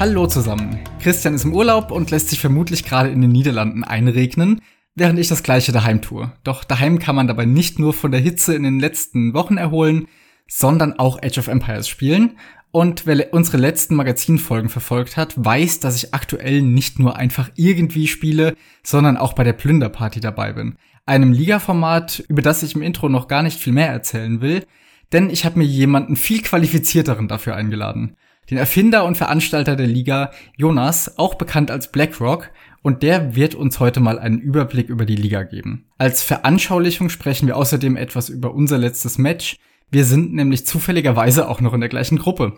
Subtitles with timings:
[0.00, 0.78] Hallo zusammen.
[1.00, 4.60] Christian ist im Urlaub und lässt sich vermutlich gerade in den Niederlanden einregnen,
[4.94, 6.30] während ich das gleiche daheim tue.
[6.44, 10.06] Doch daheim kann man dabei nicht nur von der Hitze in den letzten Wochen erholen,
[10.46, 12.38] sondern auch Age of Empires spielen.
[12.70, 18.06] Und wer unsere letzten Magazinfolgen verfolgt hat, weiß, dass ich aktuell nicht nur einfach irgendwie
[18.06, 18.54] spiele,
[18.84, 20.76] sondern auch bei der Plünderparty dabei bin.
[21.06, 24.64] Einem Liga-Format, über das ich im Intro noch gar nicht viel mehr erzählen will,
[25.10, 28.14] denn ich habe mir jemanden viel qualifizierteren dafür eingeladen
[28.50, 32.50] den Erfinder und Veranstalter der Liga, Jonas, auch bekannt als BlackRock,
[32.82, 35.86] und der wird uns heute mal einen Überblick über die Liga geben.
[35.98, 39.56] Als Veranschaulichung sprechen wir außerdem etwas über unser letztes Match.
[39.90, 42.56] Wir sind nämlich zufälligerweise auch noch in der gleichen Gruppe.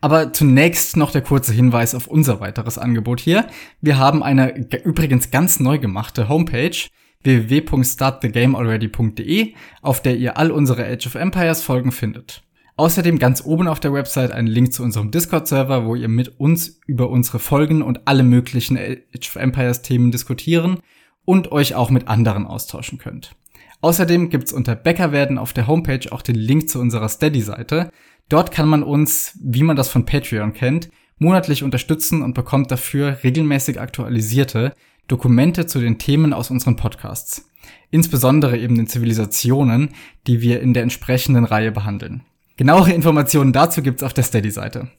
[0.00, 3.46] Aber zunächst noch der kurze Hinweis auf unser weiteres Angebot hier.
[3.80, 6.76] Wir haben eine übrigens ganz neu gemachte Homepage
[7.24, 12.44] www.startthegamealready.de, auf der ihr all unsere Age of Empires Folgen findet.
[12.78, 16.78] Außerdem ganz oben auf der Website einen Link zu unserem Discord-Server, wo ihr mit uns
[16.86, 20.78] über unsere Folgen und alle möglichen Age of Empires Themen diskutieren
[21.24, 23.34] und euch auch mit anderen austauschen könnt.
[23.80, 27.90] Außerdem gibt's unter Bäckerwerden auf der Homepage auch den Link zu unserer Steady-Seite.
[28.28, 33.18] Dort kann man uns, wie man das von Patreon kennt, monatlich unterstützen und bekommt dafür
[33.24, 34.72] regelmäßig aktualisierte
[35.08, 37.50] Dokumente zu den Themen aus unseren Podcasts.
[37.90, 39.88] Insbesondere eben den Zivilisationen,
[40.28, 42.22] die wir in der entsprechenden Reihe behandeln.
[42.58, 44.90] Genauere Informationen dazu gibt's auf der Steady-Seite.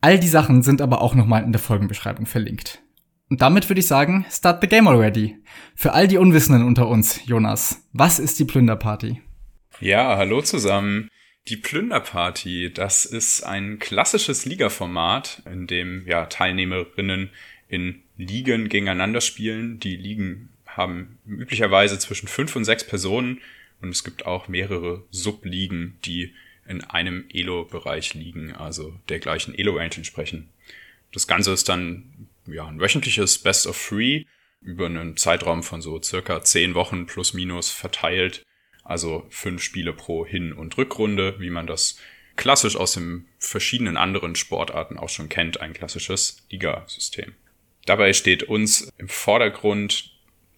[0.00, 2.80] All die Sachen sind aber auch nochmal in der Folgenbeschreibung verlinkt.
[3.28, 5.36] Und damit würde ich sagen, start the game already.
[5.74, 9.20] Für all die Unwissenden unter uns, Jonas, was ist die Plünderparty?
[9.80, 11.08] Ja, hallo zusammen.
[11.48, 17.30] Die Plünderparty, das ist ein klassisches Ligaformat, in dem ja Teilnehmerinnen
[17.66, 19.80] in Ligen gegeneinander spielen.
[19.80, 23.40] Die Ligen haben üblicherweise zwischen fünf und sechs Personen
[23.80, 26.32] und es gibt auch mehrere Subligen, die
[26.72, 30.48] in einem Elo-Bereich liegen, also der gleichen Elo-Range entsprechen.
[31.12, 34.24] Das Ganze ist dann ja ein wöchentliches Best of Three
[34.62, 38.42] über einen Zeitraum von so circa zehn Wochen plus minus verteilt.
[38.84, 41.98] Also fünf Spiele pro Hin- und Rückrunde, wie man das
[42.36, 47.34] klassisch aus den verschiedenen anderen Sportarten auch schon kennt, ein klassisches Liga-System.
[47.84, 50.10] Dabei steht uns im Vordergrund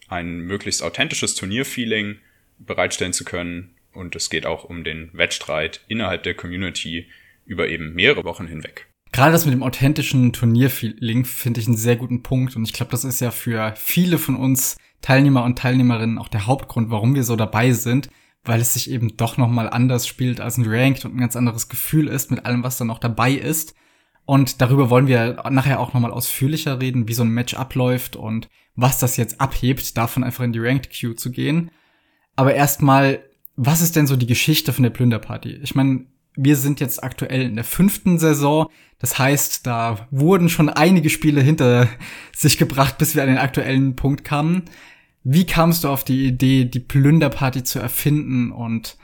[0.09, 2.21] ein möglichst authentisches Turnierfeeling
[2.59, 7.09] bereitstellen zu können, und es geht auch um den Wettstreit innerhalb der Community
[7.47, 8.87] über eben mehrere Wochen hinweg.
[9.12, 12.56] Gerade das mit dem authentischen Turnierfeeling finde ich einen sehr guten Punkt.
[12.56, 16.47] Und ich glaube, das ist ja für viele von uns Teilnehmer und Teilnehmerinnen auch der
[16.47, 18.09] Hauptgrund, warum wir so dabei sind,
[18.43, 21.69] weil es sich eben doch nochmal anders spielt als ein Ranked und ein ganz anderes
[21.69, 23.77] Gefühl ist mit allem, was da noch dabei ist.
[24.25, 28.49] Und darüber wollen wir nachher auch nochmal ausführlicher reden, wie so ein Match abläuft und
[28.75, 31.71] was das jetzt abhebt, davon einfach in die Ranked Queue zu gehen.
[32.34, 33.22] Aber erstmal
[33.56, 35.60] was ist denn so die Geschichte von der Plünderparty?
[35.62, 36.06] Ich meine,
[36.37, 38.69] wir sind jetzt aktuell in der fünften Saison.
[38.98, 41.88] Das heißt, da wurden schon einige Spiele hinter
[42.34, 44.65] sich gebracht, bis wir an den aktuellen Punkt kamen.
[45.22, 48.97] Wie kamst du auf die Idee, die Plünderparty zu erfinden und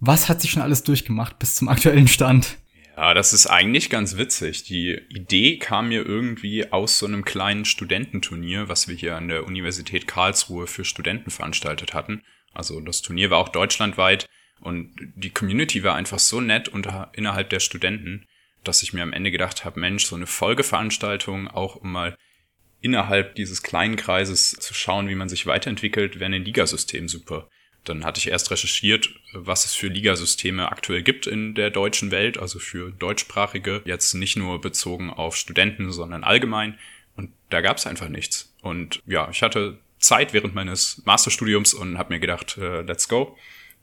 [0.00, 2.58] was hat sich schon alles durchgemacht bis zum aktuellen Stand?
[2.96, 4.62] Ja, das ist eigentlich ganz witzig.
[4.64, 9.46] Die Idee kam mir irgendwie aus so einem kleinen Studententurnier, was wir hier an der
[9.46, 12.22] Universität Karlsruhe für Studenten veranstaltet hatten.
[12.54, 14.28] Also das Turnier war auch deutschlandweit
[14.60, 18.26] und die Community war einfach so nett unter, innerhalb der Studenten,
[18.62, 22.16] dass ich mir am Ende gedacht habe, Mensch, so eine Folgeveranstaltung, auch um mal
[22.80, 27.48] innerhalb dieses kleinen Kreises zu schauen, wie man sich weiterentwickelt, wäre ein Ligasystem super.
[27.84, 32.38] Dann hatte ich erst recherchiert, was es für Ligasysteme aktuell gibt in der deutschen Welt,
[32.38, 36.78] also für deutschsprachige, jetzt nicht nur bezogen auf Studenten, sondern allgemein.
[37.16, 38.54] Und da gab es einfach nichts.
[38.62, 43.36] Und ja, ich hatte Zeit während meines Masterstudiums und habe mir gedacht, äh, let's go,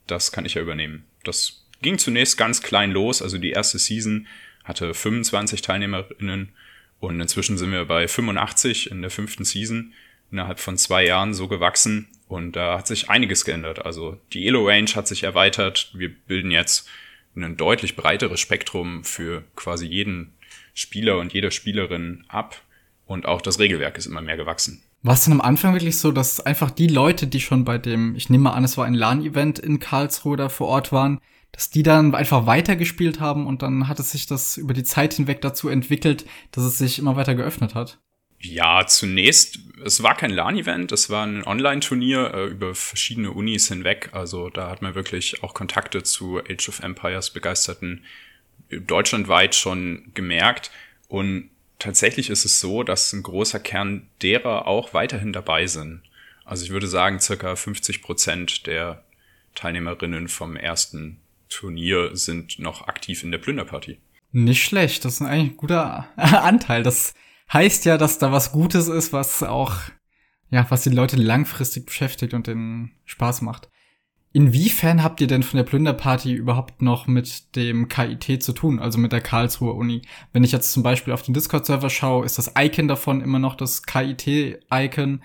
[0.06, 1.04] das kann ich ja übernehmen.
[1.24, 4.26] Das ging zunächst ganz klein los, also die erste Season
[4.64, 6.52] hatte 25 TeilnehmerInnen
[7.00, 9.92] und inzwischen sind wir bei 85 in der fünften Season,
[10.30, 13.84] innerhalb von zwei Jahren so gewachsen und da hat sich einiges geändert.
[13.84, 16.88] Also die Elo-Range hat sich erweitert, wir bilden jetzt
[17.34, 20.32] ein deutlich breiteres Spektrum für quasi jeden
[20.74, 22.62] Spieler und jede Spielerin ab
[23.06, 24.82] und auch das Regelwerk ist immer mehr gewachsen.
[25.02, 28.14] War es dann am Anfang wirklich so, dass einfach die Leute, die schon bei dem,
[28.14, 31.20] ich nehme mal an, es war ein LAN-Event in Karlsruhe da vor Ort waren,
[31.50, 35.14] dass die dann einfach weitergespielt haben und dann hat es sich das über die Zeit
[35.14, 37.98] hinweg dazu entwickelt, dass es sich immer weiter geöffnet hat?
[38.38, 44.10] Ja, zunächst, es war kein LAN-Event, es war ein Online-Turnier äh, über verschiedene Unis hinweg.
[44.12, 48.02] Also da hat man wirklich auch Kontakte zu Age of Empires Begeisterten
[48.70, 50.70] deutschlandweit schon gemerkt.
[51.08, 51.50] Und
[51.82, 56.02] tatsächlich ist es so, dass ein großer Kern derer auch weiterhin dabei sind.
[56.44, 59.04] Also ich würde sagen, circa 50 Prozent der
[59.54, 63.98] Teilnehmerinnen vom ersten Turnier sind noch aktiv in der Plünderparty.
[64.30, 66.82] Nicht schlecht, das ist eigentlich ein guter Anteil.
[66.82, 67.14] Das
[67.52, 69.76] heißt ja, dass da was Gutes ist, was auch,
[70.50, 73.68] ja, was die Leute langfristig beschäftigt und den Spaß macht.
[74.34, 78.98] Inwiefern habt ihr denn von der Plünderparty überhaupt noch mit dem KIT zu tun, also
[78.98, 80.02] mit der Karlsruher Uni?
[80.32, 83.56] Wenn ich jetzt zum Beispiel auf den Discord-Server schaue, ist das Icon davon immer noch
[83.56, 85.22] das KIT-Icon.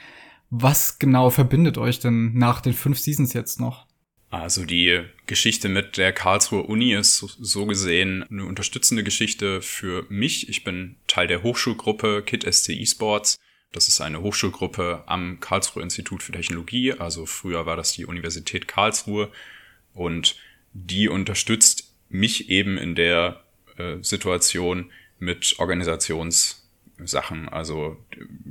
[0.50, 3.88] Was genau verbindet euch denn nach den fünf Seasons jetzt noch?
[4.30, 10.50] Also die Geschichte mit der Karlsruher Uni ist so gesehen eine unterstützende Geschichte für mich.
[10.50, 13.38] Ich bin Teil der Hochschulgruppe Kit SC Esports
[13.72, 16.94] das ist eine Hochschulgruppe am Karlsruher Institut für Technologie.
[16.94, 19.32] Also früher war das die Universität Karlsruhe.
[19.94, 20.36] Und
[20.74, 23.44] die unterstützt mich eben in der
[23.78, 27.50] äh, Situation mit Organisationssachen.
[27.50, 27.98] Also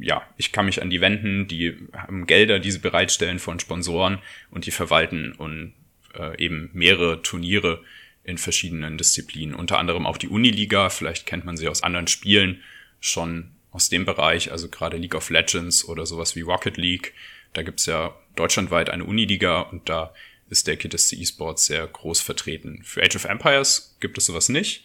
[0.00, 4.18] ja, ich kann mich an die wenden, die haben Gelder, die sie bereitstellen von Sponsoren
[4.50, 5.72] und die verwalten und
[6.14, 7.82] äh, eben mehrere Turniere
[8.22, 9.54] in verschiedenen Disziplinen.
[9.54, 12.62] Unter anderem auch die Uniliga, vielleicht kennt man sie aus anderen Spielen
[13.00, 17.12] schon aus dem Bereich, also gerade League of Legends oder sowas wie Rocket League.
[17.52, 20.12] Da gibt's ja deutschlandweit eine Uniliga und da
[20.48, 22.80] ist der KTSC Esports sehr groß vertreten.
[22.82, 24.84] Für Age of Empires gibt es sowas nicht,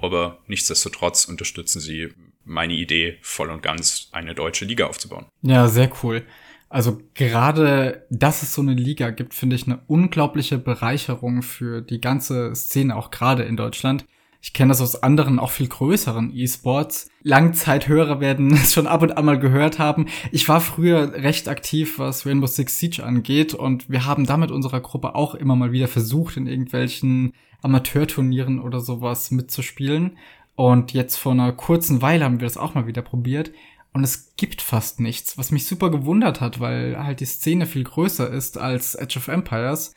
[0.00, 5.26] aber nichtsdestotrotz unterstützen sie meine Idee voll und ganz, eine deutsche Liga aufzubauen.
[5.42, 6.24] Ja, sehr cool.
[6.68, 12.00] Also gerade, dass es so eine Liga gibt, finde ich eine unglaubliche Bereicherung für die
[12.00, 14.04] ganze Szene, auch gerade in Deutschland.
[14.42, 17.10] Ich kenne das aus anderen, auch viel größeren E-Sports.
[17.22, 20.06] Langzeithörer werden es schon ab und an mal gehört haben.
[20.32, 24.80] Ich war früher recht aktiv, was Rainbow Six Siege angeht und wir haben damit unserer
[24.80, 30.16] Gruppe auch immer mal wieder versucht, in irgendwelchen Amateurturnieren oder sowas mitzuspielen.
[30.56, 33.52] Und jetzt vor einer kurzen Weile haben wir das auch mal wieder probiert.
[33.92, 37.84] Und es gibt fast nichts, was mich super gewundert hat, weil halt die Szene viel
[37.84, 39.92] größer ist als Edge of Empires.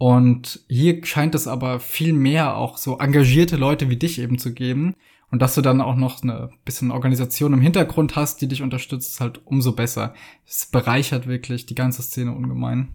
[0.00, 4.54] Und hier scheint es aber viel mehr auch so engagierte Leute wie dich eben zu
[4.54, 4.96] geben.
[5.30, 9.12] Und dass du dann auch noch eine bisschen Organisation im Hintergrund hast, die dich unterstützt,
[9.12, 10.14] ist halt umso besser.
[10.46, 12.94] Es bereichert wirklich die ganze Szene ungemein.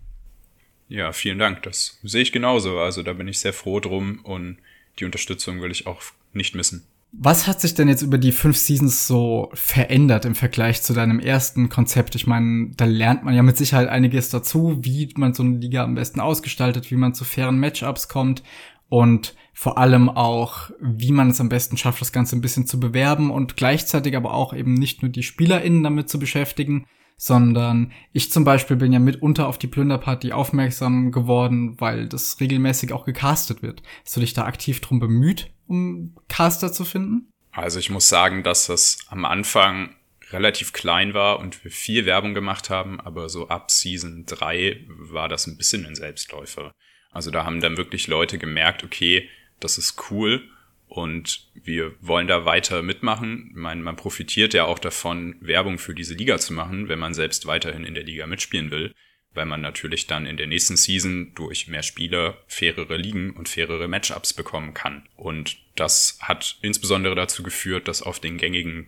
[0.87, 1.61] Ja, vielen Dank.
[1.61, 2.79] Das sehe ich genauso.
[2.79, 4.57] Also da bin ich sehr froh drum und
[4.97, 6.01] die Unterstützung will ich auch
[6.33, 6.87] nicht missen.
[7.17, 11.19] Was hat sich denn jetzt über die fünf Seasons so verändert im Vergleich zu deinem
[11.19, 12.13] ersten Konzept?
[12.15, 15.83] Ich meine, da lernt man ja mit Sicherheit einiges dazu, wie man so eine Liga
[15.83, 18.43] am besten ausgestaltet, wie man zu fairen Matchups kommt
[18.89, 22.79] und vor allem auch, wie man es am besten schafft, das Ganze ein bisschen zu
[22.79, 26.85] bewerben und gleichzeitig aber auch eben nicht nur die SpielerInnen damit zu beschäftigen,
[27.17, 32.93] sondern ich zum Beispiel bin ja mitunter auf die Plünderparty aufmerksam geworden, weil das regelmäßig
[32.93, 33.81] auch gecastet wird.
[34.03, 37.29] Hast du dich da aktiv drum bemüht, um Caster zu finden?
[37.51, 39.95] Also ich muss sagen, dass das am Anfang
[40.31, 45.29] relativ klein war und wir viel Werbung gemacht haben, aber so ab Season 3 war
[45.29, 46.71] das ein bisschen ein Selbstläufer.
[47.11, 49.29] Also da haben dann wirklich Leute gemerkt, okay,
[49.59, 50.49] das ist cool
[50.95, 53.49] und wir wollen da weiter mitmachen.
[53.51, 57.13] Ich meine, man profitiert ja auch davon, Werbung für diese Liga zu machen, wenn man
[57.13, 58.93] selbst weiterhin in der Liga mitspielen will
[59.35, 63.87] weil man natürlich dann in der nächsten Season durch mehr Spieler fairere Ligen und fairere
[63.87, 65.07] Matchups bekommen kann.
[65.15, 68.87] Und das hat insbesondere dazu geführt, dass auf den gängigen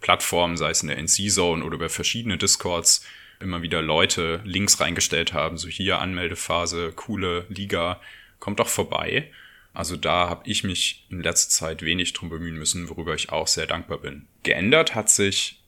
[0.00, 3.04] Plattformen, sei es in der NC-Zone oder über verschiedene Discords,
[3.40, 8.00] immer wieder Leute Links reingestellt haben, so hier Anmeldephase, coole Liga,
[8.38, 9.30] kommt doch vorbei.
[9.72, 13.46] Also da habe ich mich in letzter Zeit wenig drum bemühen müssen, worüber ich auch
[13.46, 14.26] sehr dankbar bin.
[14.42, 15.62] Geändert hat sich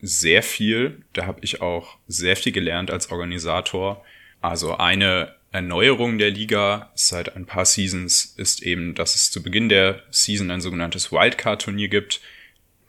[0.00, 1.02] sehr viel.
[1.12, 4.04] Da habe ich auch sehr viel gelernt als Organisator.
[4.40, 9.68] Also eine Erneuerung der Liga seit ein paar Seasons ist eben, dass es zu Beginn
[9.68, 12.20] der Season ein sogenanntes Wildcard-Turnier gibt,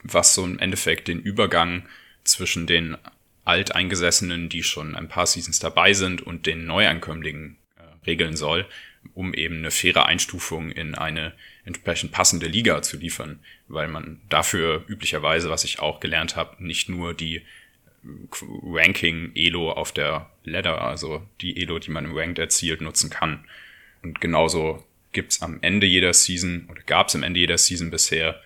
[0.04, 1.88] was so im Endeffekt den Übergang
[2.24, 2.98] zwischen den
[3.46, 8.66] Alteingesessenen, die schon ein paar Seasons dabei sind, und den Neuankömmlingen äh, regeln soll,
[9.14, 11.34] um eben eine faire Einstufung in eine
[11.66, 16.90] entsprechend passende Liga zu liefern, weil man dafür üblicherweise, was ich auch gelernt habe, nicht
[16.90, 17.42] nur die
[18.64, 23.44] Ranking Elo auf der Ladder, also die Elo, die man im Ranked erzielt, nutzen kann.
[24.02, 28.42] Und genauso gibt's am Ende jeder Season oder gab's am Ende jeder Season bisher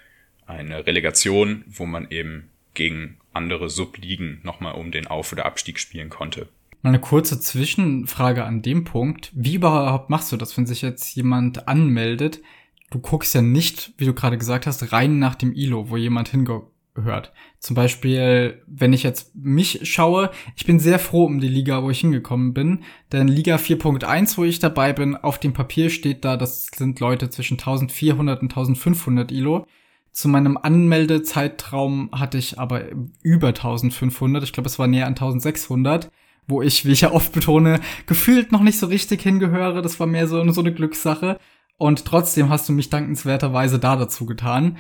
[0.48, 6.10] eine Relegation, wo man eben gegen andere Subligen nochmal um den Auf- oder Abstieg spielen
[6.10, 6.48] konnte.
[6.84, 9.32] Eine kurze Zwischenfrage an dem Punkt.
[9.36, 12.42] Wie überhaupt machst du das, wenn sich jetzt jemand anmeldet?
[12.90, 16.30] Du guckst ja nicht, wie du gerade gesagt hast, rein nach dem ILO, wo jemand
[16.30, 17.32] hingehört.
[17.60, 21.92] Zum Beispiel, wenn ich jetzt mich schaue, ich bin sehr froh um die Liga, wo
[21.92, 22.84] ich hingekommen bin.
[23.12, 27.30] Denn Liga 4.1, wo ich dabei bin, auf dem Papier steht da, das sind Leute
[27.30, 29.68] zwischen 1400 und 1500 ILO.
[30.12, 32.86] Zu meinem Anmeldezeitraum hatte ich aber
[33.22, 34.44] über 1500.
[34.44, 36.12] Ich glaube, es war näher an 1600
[36.48, 39.82] wo ich, wie ich ja oft betone, gefühlt noch nicht so richtig hingehöre.
[39.82, 41.40] Das war mehr so, so eine Glückssache.
[41.78, 44.78] und trotzdem hast du mich dankenswerterweise da dazu getan.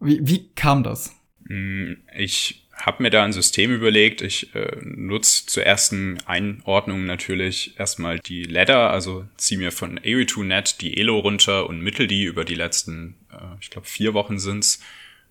[0.00, 1.14] Wie, wie kam das?
[1.48, 4.20] Mm, ich habe mir da ein System überlegt.
[4.20, 10.80] Ich äh, nutze zur ersten Einordnung natürlich erstmal die Ladder, also ziehe mir von AO2Net
[10.80, 14.82] die Elo runter und mittel die über die letzten, äh, ich glaube, vier Wochen sind's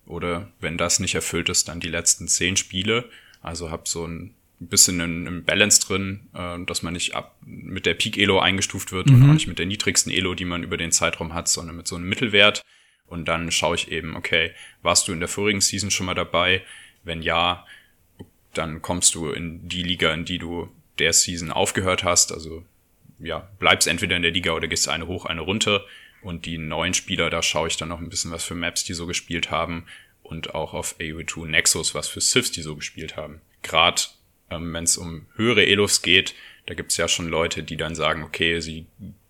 [0.06, 3.08] Oder wenn das nicht erfüllt ist, dann die letzten zehn Spiele.
[3.42, 4.34] Also habe so ein
[4.68, 9.08] bisschen einen, Balance drin, äh, dass man nicht ab mit der Peak Elo eingestuft wird
[9.08, 9.14] mhm.
[9.14, 11.86] und auch nicht mit der niedrigsten Elo, die man über den Zeitraum hat, sondern mit
[11.86, 12.62] so einem Mittelwert.
[13.06, 14.52] Und dann schaue ich eben, okay,
[14.82, 16.62] warst du in der vorigen Season schon mal dabei?
[17.02, 17.66] Wenn ja,
[18.54, 22.32] dann kommst du in die Liga, in die du der Season aufgehört hast.
[22.32, 22.64] Also
[23.18, 25.84] ja, bleibst entweder in der Liga oder gehst eine hoch, eine runter.
[26.22, 28.94] Und die neuen Spieler, da schaue ich dann noch ein bisschen was für Maps, die
[28.94, 29.84] so gespielt haben.
[30.22, 33.42] Und auch auf AOE2 Nexus, was für Sifs, die so gespielt haben.
[33.62, 34.00] Gerade
[34.54, 36.34] ähm, wenn es um höhere Elos geht,
[36.66, 38.86] da gibt's ja schon Leute, die dann sagen, okay, sie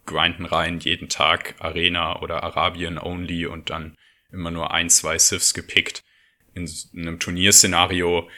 [0.07, 3.97] grinden rein jeden Tag Arena oder Arabien only und dann
[4.31, 6.05] immer nur ein, zwei Sifs gepickt
[6.55, 8.29] in einem Turnierszenario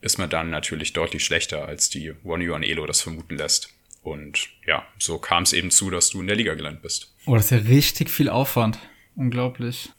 [0.00, 3.74] ist man dann natürlich deutlich schlechter, als die One-U-One Elo das vermuten lässt.
[4.02, 7.14] Und ja, so kam es eben zu, dass du in der Liga gelandet bist.
[7.26, 8.78] Oh, das ist ja richtig viel Aufwand.
[9.16, 9.90] Unglaublich.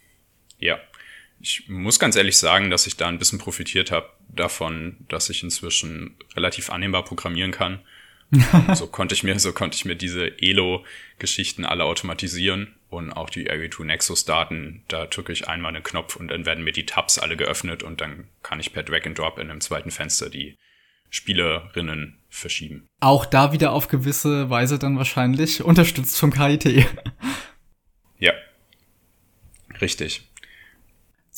[0.57, 0.79] Ja.
[1.41, 5.43] Ich muss ganz ehrlich sagen, dass ich da ein bisschen profitiert habe davon, dass ich
[5.43, 7.79] inzwischen relativ annehmbar programmieren kann.
[8.75, 13.49] so konnte ich mir, so konnte ich mir diese Elo-Geschichten alle automatisieren und auch die
[13.49, 17.17] RE2 Nexus Daten, da drücke ich einmal einen Knopf und dann werden mir die Tabs
[17.17, 20.57] alle geöffnet und dann kann ich per Drag and Drop in einem zweiten Fenster die
[21.09, 22.87] Spielerinnen verschieben.
[22.99, 26.85] Auch da wieder auf gewisse Weise dann wahrscheinlich unterstützt vom KIT.
[28.19, 28.33] Ja.
[29.81, 30.29] Richtig.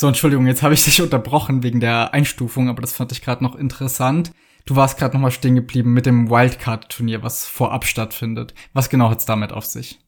[0.01, 3.43] So, Entschuldigung, jetzt habe ich dich unterbrochen wegen der Einstufung, aber das fand ich gerade
[3.43, 4.31] noch interessant.
[4.65, 8.55] Du warst gerade noch mal stehen geblieben mit dem Wildcard-Turnier, was vorab stattfindet.
[8.73, 9.99] Was genau hat's damit auf sich?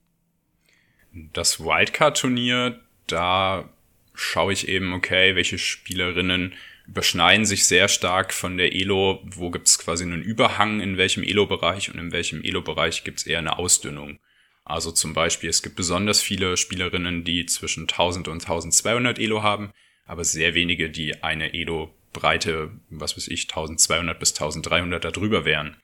[1.33, 3.69] das Wildcard-Turnier, da
[4.15, 6.55] schaue ich eben, okay, welche Spielerinnen
[6.87, 11.21] überschneiden sich sehr stark von der Elo, wo gibt es quasi einen Überhang in welchem
[11.21, 14.17] Elo-Bereich und in welchem Elo-Bereich gibt es eher eine Ausdünnung.
[14.65, 19.71] Also zum Beispiel, es gibt besonders viele Spielerinnen, die zwischen 1000 und 1200 Elo haben,
[20.05, 25.77] aber sehr wenige, die eine Elo-Breite, was weiß ich, 1200 bis 1300 darüber wären.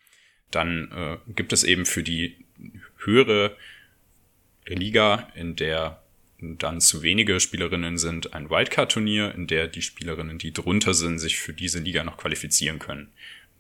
[0.52, 2.46] Dann äh, gibt es eben für die
[2.98, 3.56] höhere
[4.66, 6.04] Liga, in der
[6.42, 11.38] dann zu wenige Spielerinnen sind, ein Wildcard-Turnier, in der die Spielerinnen, die drunter sind, sich
[11.38, 13.12] für diese Liga noch qualifizieren können.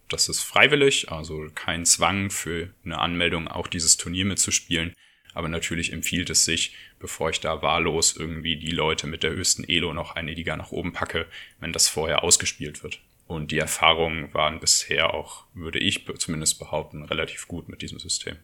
[0.08, 4.94] Das ist freiwillig, also kein Zwang für eine Anmeldung, auch dieses Turnier mitzuspielen.
[5.33, 9.63] Aber natürlich empfiehlt es sich, bevor ich da wahllos irgendwie die Leute mit der höchsten
[9.63, 11.27] Elo noch eine Liga nach oben packe,
[11.59, 13.01] wenn das vorher ausgespielt wird.
[13.27, 18.38] Und die Erfahrungen waren bisher auch, würde ich zumindest behaupten, relativ gut mit diesem System.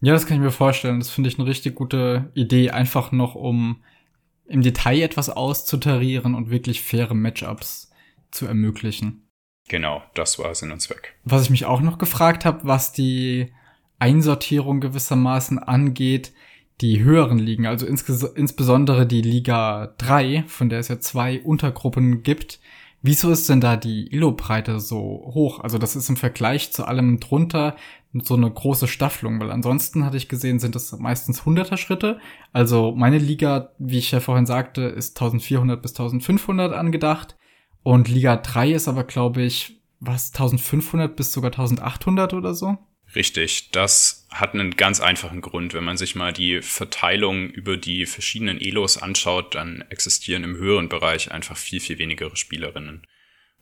[0.00, 0.98] Ja, das kann ich mir vorstellen.
[0.98, 3.82] Das finde ich eine richtig gute Idee, einfach noch um
[4.46, 7.90] im Detail etwas auszutarieren und wirklich faire Matchups
[8.30, 9.28] zu ermöglichen.
[9.68, 11.14] Genau, das war Sinn und Zweck.
[11.24, 13.52] Was ich mich auch noch gefragt habe, was die
[14.04, 16.32] Einsortierung gewissermaßen angeht,
[16.80, 22.60] die höheren Ligen, also insbesondere die Liga 3, von der es ja zwei Untergruppen gibt,
[23.06, 24.96] Wieso ist denn da die ILO-Breite so
[25.34, 25.60] hoch?
[25.60, 27.76] Also das ist im Vergleich zu allem drunter
[28.14, 32.18] so eine große Staffelung, weil ansonsten hatte ich gesehen, sind das meistens hunderter Schritte.
[32.54, 37.36] Also meine Liga, wie ich ja vorhin sagte, ist 1400 bis 1500 angedacht
[37.82, 42.78] und Liga 3 ist aber, glaube ich, was 1500 bis sogar 1800 oder so.
[43.14, 45.72] Richtig, das hat einen ganz einfachen Grund.
[45.72, 50.88] Wenn man sich mal die Verteilung über die verschiedenen Elos anschaut, dann existieren im höheren
[50.88, 53.06] Bereich einfach viel, viel weniger Spielerinnen.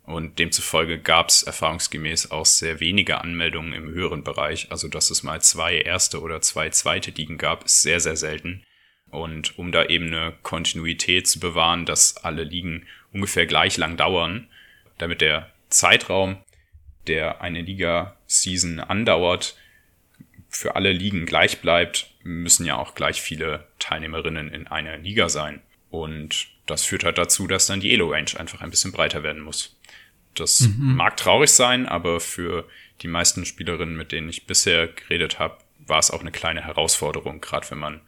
[0.04, 4.71] Und demzufolge gab es erfahrungsgemäß auch sehr wenige Anmeldungen im höheren Bereich.
[4.71, 8.64] Also dass es mal zwei erste oder zwei zweite Ligen gab, ist sehr, sehr selten.
[9.11, 14.49] Und um da eben eine Kontinuität zu bewahren, dass alle Ligen ungefähr gleich lang dauern,
[14.97, 16.42] damit der Zeitraum
[17.06, 17.61] der eine
[18.32, 19.56] Liga-Season andauert,
[20.48, 25.62] für alle Ligen gleich bleibt, müssen ja auch gleich viele Teilnehmerinnen in einer Liga sein.
[25.90, 29.78] Und das führt halt dazu, dass dann die Elo-Range einfach ein bisschen breiter werden muss.
[30.34, 30.96] Das mhm.
[30.96, 32.68] mag traurig sein, aber für
[33.02, 37.40] die meisten Spielerinnen, mit denen ich bisher geredet habe, war es auch eine kleine Herausforderung.
[37.40, 38.00] Gerade wenn man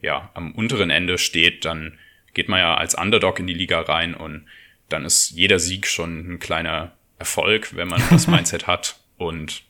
[0.00, 1.98] ja am unteren Ende steht, dann
[2.34, 4.46] geht man ja als Underdog in die Liga rein und
[4.88, 8.97] dann ist jeder Sieg schon ein kleiner Erfolg, wenn man das Mindset hat.
[9.18, 9.64] Und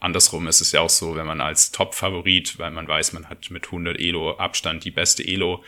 [0.00, 3.50] andersrum ist es ja auch so, wenn man als Top-Favorit, weil man weiß, man hat
[3.50, 5.62] mit 100 Elo Abstand die beste Elo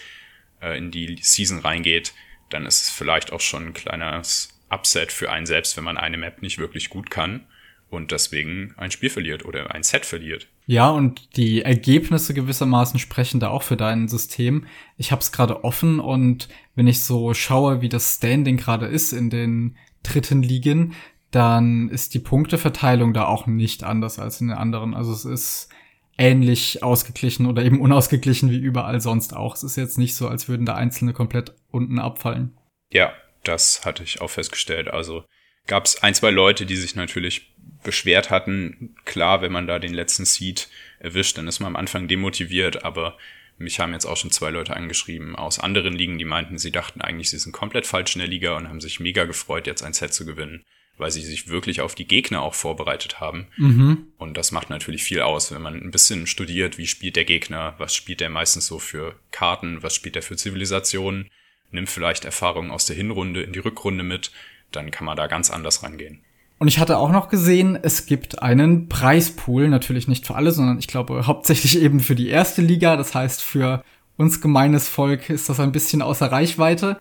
[0.60, 2.14] äh, in die Season reingeht,
[2.50, 6.16] dann ist es vielleicht auch schon ein kleines Upset für einen selbst, wenn man eine
[6.16, 7.46] Map nicht wirklich gut kann
[7.90, 10.48] und deswegen ein Spiel verliert oder ein Set verliert.
[10.66, 14.66] Ja, und die Ergebnisse gewissermaßen sprechen da auch für dein System.
[14.98, 19.12] Ich habe es gerade offen und wenn ich so schaue, wie das Standing gerade ist
[19.12, 20.94] in den dritten Ligen,
[21.30, 24.94] dann ist die Punkteverteilung da auch nicht anders als in den anderen.
[24.94, 25.68] Also es ist
[26.16, 29.54] ähnlich ausgeglichen oder eben unausgeglichen wie überall sonst auch.
[29.54, 32.56] Es ist jetzt nicht so, als würden da Einzelne komplett unten abfallen.
[32.90, 33.12] Ja,
[33.44, 34.88] das hatte ich auch festgestellt.
[34.88, 35.24] Also
[35.66, 38.96] gab es ein, zwei Leute, die sich natürlich beschwert hatten.
[39.04, 40.68] Klar, wenn man da den letzten Seed
[40.98, 43.16] erwischt, dann ist man am Anfang demotiviert, aber
[43.58, 47.00] mich haben jetzt auch schon zwei Leute angeschrieben aus anderen Ligen, die meinten, sie dachten
[47.00, 49.92] eigentlich, sie sind komplett falsch in der Liga und haben sich mega gefreut, jetzt ein
[49.92, 50.64] Set zu gewinnen,
[50.98, 53.46] weil sie sich wirklich auf die Gegner auch vorbereitet haben.
[53.56, 54.08] Mhm.
[54.18, 57.74] Und das macht natürlich viel aus, wenn man ein bisschen studiert, wie spielt der Gegner,
[57.78, 61.30] was spielt er meistens so für Karten, was spielt er für Zivilisationen,
[61.70, 64.32] nimmt vielleicht Erfahrungen aus der Hinrunde in die Rückrunde mit,
[64.72, 66.20] dann kann man da ganz anders rangehen.
[66.58, 70.78] Und ich hatte auch noch gesehen, es gibt einen Preispool, natürlich nicht für alle, sondern
[70.78, 72.96] ich glaube hauptsächlich eben für die erste Liga.
[72.96, 73.84] Das heißt, für
[74.16, 76.98] uns gemeines Volk ist das ein bisschen außer Reichweite.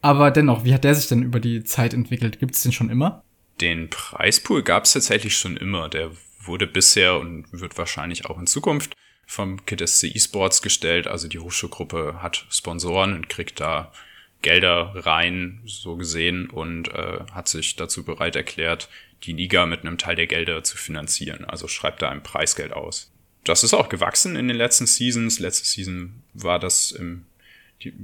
[0.00, 2.38] Aber dennoch, wie hat der sich denn über die Zeit entwickelt?
[2.38, 3.24] Gibt es den schon immer?
[3.60, 5.88] Den Preispool gab es tatsächlich schon immer.
[5.88, 6.10] Der
[6.40, 8.94] wurde bisher und wird wahrscheinlich auch in Zukunft
[9.26, 11.06] vom KidSC eSports gestellt.
[11.06, 13.92] Also die Hochschulgruppe hat Sponsoren und kriegt da
[14.40, 18.88] Gelder rein, so gesehen, und äh, hat sich dazu bereit erklärt,
[19.24, 21.44] die Liga mit einem Teil der Gelder zu finanzieren.
[21.44, 23.12] Also schreibt da ein Preisgeld aus.
[23.44, 25.40] Das ist auch gewachsen in den letzten Seasons.
[25.40, 27.26] Letzte Season war das im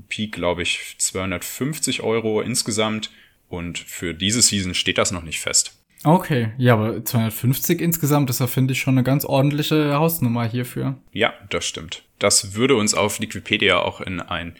[0.08, 3.10] Peak, glaube ich, 250 Euro insgesamt.
[3.54, 5.78] Und für diese Season steht das noch nicht fest.
[6.04, 10.98] Okay, ja, aber 250 insgesamt ist ja, finde ich, schon eine ganz ordentliche Hausnummer hierfür.
[11.12, 12.02] Ja, das stimmt.
[12.18, 14.54] Das würde uns auf Liquipedia auch in ein,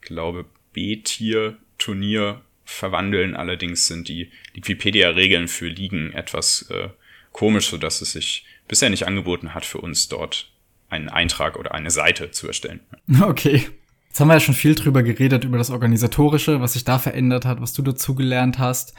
[0.00, 3.36] glaube B-Tier-Turnier verwandeln.
[3.36, 6.88] Allerdings sind die Wikipedia-Regeln für Ligen etwas äh,
[7.32, 10.50] komisch, sodass es sich bisher nicht angeboten hat, für uns dort
[10.88, 12.80] einen Eintrag oder eine Seite zu erstellen.
[13.20, 13.68] Okay.
[14.16, 17.44] Jetzt haben wir ja schon viel drüber geredet, über das Organisatorische, was sich da verändert
[17.44, 18.94] hat, was du dazugelernt hast.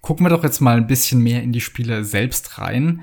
[0.00, 3.02] Gucken wir doch jetzt mal ein bisschen mehr in die Spiele selbst rein.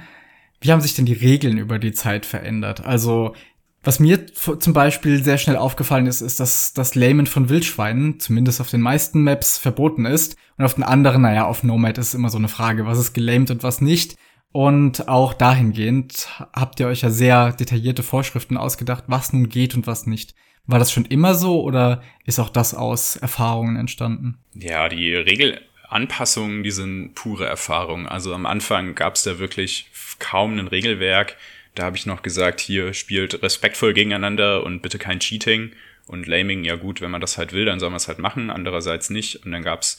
[0.61, 2.83] Wie haben sich denn die Regeln über die Zeit verändert?
[2.83, 3.35] Also
[3.83, 8.61] was mir zum Beispiel sehr schnell aufgefallen ist, ist, dass das Lamen von Wildschweinen, zumindest
[8.61, 10.37] auf den meisten Maps, verboten ist.
[10.57, 13.51] Und auf den anderen, naja, auf Nomad ist immer so eine Frage, was ist gelamed
[13.51, 14.15] und was nicht.
[14.51, 19.85] Und auch dahingehend habt ihr euch ja sehr detaillierte Vorschriften ausgedacht, was nun geht und
[19.85, 20.33] was nicht.
[20.69, 24.37] War das schon immer so oder ist auch das aus Erfahrungen entstanden?
[24.53, 28.07] Ja, die Regelanpassungen, die sind pure Erfahrung.
[28.07, 31.37] Also am Anfang gab es da wirklich kaum ein Regelwerk
[31.79, 35.71] da habe ich noch gesagt, hier spielt respektvoll gegeneinander und bitte kein Cheating.
[36.07, 38.49] Und Laming, ja gut, wenn man das halt will, dann soll man es halt machen,
[38.49, 39.45] andererseits nicht.
[39.45, 39.97] Und dann gab es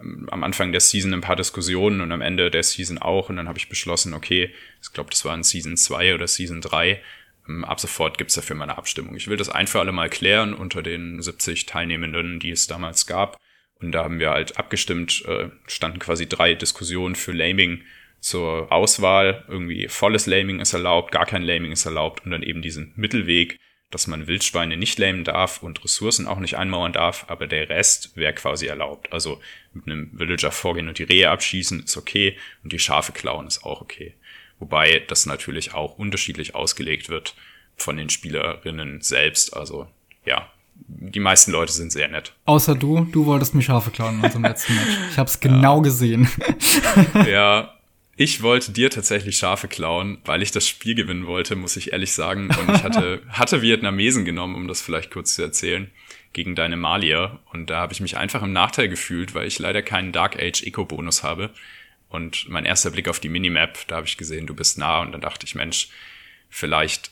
[0.00, 3.28] ähm, am Anfang der Season ein paar Diskussionen und am Ende der Season auch.
[3.28, 6.60] Und dann habe ich beschlossen, okay, ich glaube, das war in Season 2 oder Season
[6.60, 6.98] 3.
[7.48, 9.16] Ähm, ab sofort gibt's dafür mal eine Abstimmung.
[9.16, 13.06] Ich will das ein für alle Mal klären unter den 70 Teilnehmenden, die es damals
[13.06, 13.38] gab.
[13.80, 17.82] Und da haben wir halt abgestimmt, äh, standen quasi drei Diskussionen für Laming
[18.20, 19.44] zur Auswahl.
[19.48, 23.56] Irgendwie volles Laming ist erlaubt, gar kein Laming ist erlaubt und dann eben diesen Mittelweg,
[23.90, 28.16] dass man Wildschweine nicht lamen darf und Ressourcen auch nicht einmauern darf, aber der Rest
[28.16, 29.12] wäre quasi erlaubt.
[29.12, 29.40] Also
[29.72, 33.64] mit einem Villager vorgehen und die Rehe abschießen ist okay und die Schafe klauen ist
[33.64, 34.14] auch okay.
[34.58, 37.34] Wobei das natürlich auch unterschiedlich ausgelegt wird
[37.76, 39.56] von den Spielerinnen selbst.
[39.56, 39.86] Also
[40.24, 40.50] ja,
[40.86, 42.32] die meisten Leute sind sehr nett.
[42.44, 44.88] Außer du, du wolltest mir Schafe klauen in unserem letzten Match.
[45.10, 45.82] Ich habe es genau ja.
[45.82, 46.28] gesehen.
[47.26, 47.74] ja,
[48.16, 52.12] ich wollte dir tatsächlich Schafe klauen, weil ich das Spiel gewinnen wollte, muss ich ehrlich
[52.12, 52.48] sagen.
[52.48, 55.90] Und ich hatte, hatte Vietnamesen genommen, um das vielleicht kurz zu erzählen,
[56.32, 57.38] gegen deine Malier.
[57.52, 60.62] Und da habe ich mich einfach im Nachteil gefühlt, weil ich leider keinen Dark Age
[60.64, 61.50] Eco-Bonus habe.
[62.08, 65.00] Und mein erster Blick auf die Minimap, da habe ich gesehen, du bist nah.
[65.00, 65.88] Und dann dachte ich, Mensch,
[66.48, 67.10] vielleicht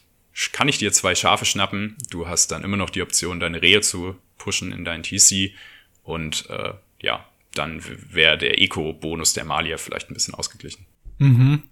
[0.53, 1.97] kann ich dir zwei Schafe schnappen.
[2.11, 5.53] Du hast dann immer noch die Option, deine Rehe zu pushen in deinen TC.
[6.03, 10.87] Und äh, ja, dann wäre der Eco-Bonus der Malier vielleicht ein bisschen ausgeglichen.
[11.19, 11.63] Mhm.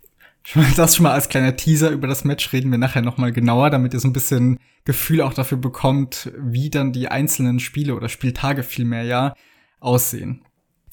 [0.76, 3.94] Das schon mal als kleiner Teaser über das Match reden wir nachher nochmal genauer, damit
[3.94, 8.62] ihr so ein bisschen Gefühl auch dafür bekommt, wie dann die einzelnen Spiele oder Spieltage
[8.62, 9.34] vielmehr ja
[9.80, 10.44] aussehen.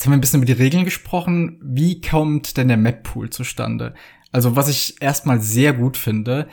[0.02, 1.60] Jetzt haben wir ein bisschen über die Regeln gesprochen.
[1.62, 3.94] Wie kommt denn der Map-Pool zustande?
[4.32, 6.48] Also was ich erstmal sehr gut finde,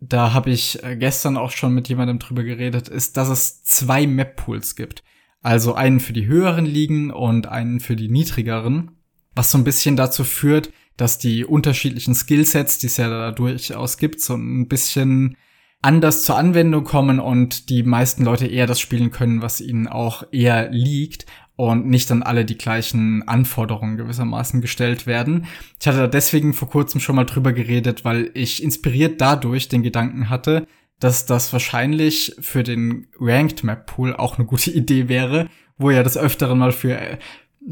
[0.00, 4.08] da habe ich äh, gestern auch schon mit jemandem drüber geredet, ist, dass es zwei
[4.08, 5.04] Map-Pools gibt.
[5.42, 8.90] Also einen für die höheren Ligen und einen für die niedrigeren,
[9.32, 13.98] was so ein bisschen dazu führt, dass die unterschiedlichen Skillsets, die es ja da durchaus
[13.98, 15.36] gibt, so ein bisschen
[15.82, 20.24] anders zur Anwendung kommen und die meisten Leute eher das spielen können, was ihnen auch
[20.32, 21.26] eher liegt.
[21.58, 25.48] Und nicht dann alle die gleichen Anforderungen gewissermaßen gestellt werden.
[25.80, 30.30] Ich hatte deswegen vor kurzem schon mal drüber geredet, weil ich inspiriert dadurch den Gedanken
[30.30, 30.68] hatte,
[31.00, 36.04] dass das wahrscheinlich für den Ranked Map Pool auch eine gute Idee wäre, wo ja
[36.04, 37.18] das öfteren mal für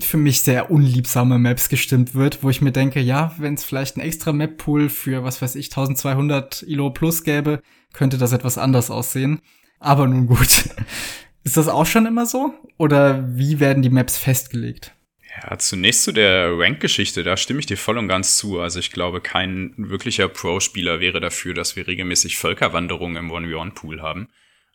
[0.00, 3.96] für mich sehr unliebsame Maps gestimmt wird, wo ich mir denke, ja, wenn es vielleicht
[3.96, 8.58] ein extra Map Pool für was weiß ich 1200 ILO plus gäbe, könnte das etwas
[8.58, 9.40] anders aussehen.
[9.78, 10.64] Aber nun gut.
[11.46, 12.54] Ist das auch schon immer so?
[12.76, 14.92] Oder wie werden die Maps festgelegt?
[15.40, 18.58] Ja, zunächst zu der Rank-Geschichte, da stimme ich dir voll und ganz zu.
[18.58, 24.26] Also ich glaube, kein wirklicher Pro-Spieler wäre dafür, dass wir regelmäßig Völkerwanderungen im 1v1-Pool haben.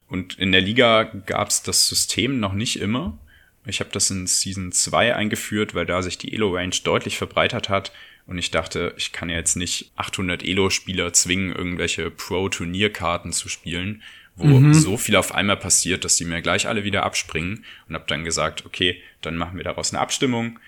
[0.07, 3.19] Und in der Liga gab es das System noch nicht immer.
[3.65, 7.91] Ich habe das in Season 2 eingeführt, weil da sich die Elo-Range deutlich verbreitert hat.
[8.27, 14.03] Und ich dachte, ich kann ja jetzt nicht 800 Elo-Spieler zwingen, irgendwelche Pro-Turnierkarten zu spielen
[14.35, 14.73] wo mhm.
[14.73, 18.23] so viel auf einmal passiert, dass die mir gleich alle wieder abspringen und habe dann
[18.23, 20.59] gesagt, okay, dann machen wir daraus eine Abstimmung.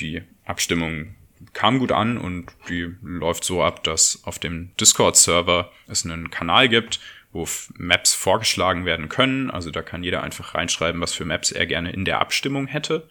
[0.00, 1.14] Die Abstimmung
[1.52, 6.68] kam gut an und die läuft so ab, dass auf dem Discord-Server es einen Kanal
[6.68, 7.00] gibt,
[7.32, 9.50] wo Maps vorgeschlagen werden können.
[9.50, 13.08] Also da kann jeder einfach reinschreiben, was für Maps er gerne in der Abstimmung hätte.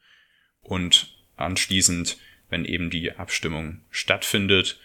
[0.61, 2.17] Und anschließend,
[2.49, 4.79] wenn eben die Abstimmung stattfindet,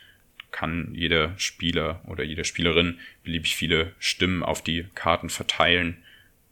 [0.54, 5.98] kann jeder Spieler oder jede Spielerin beliebig viele Stimmen auf die Karten verteilen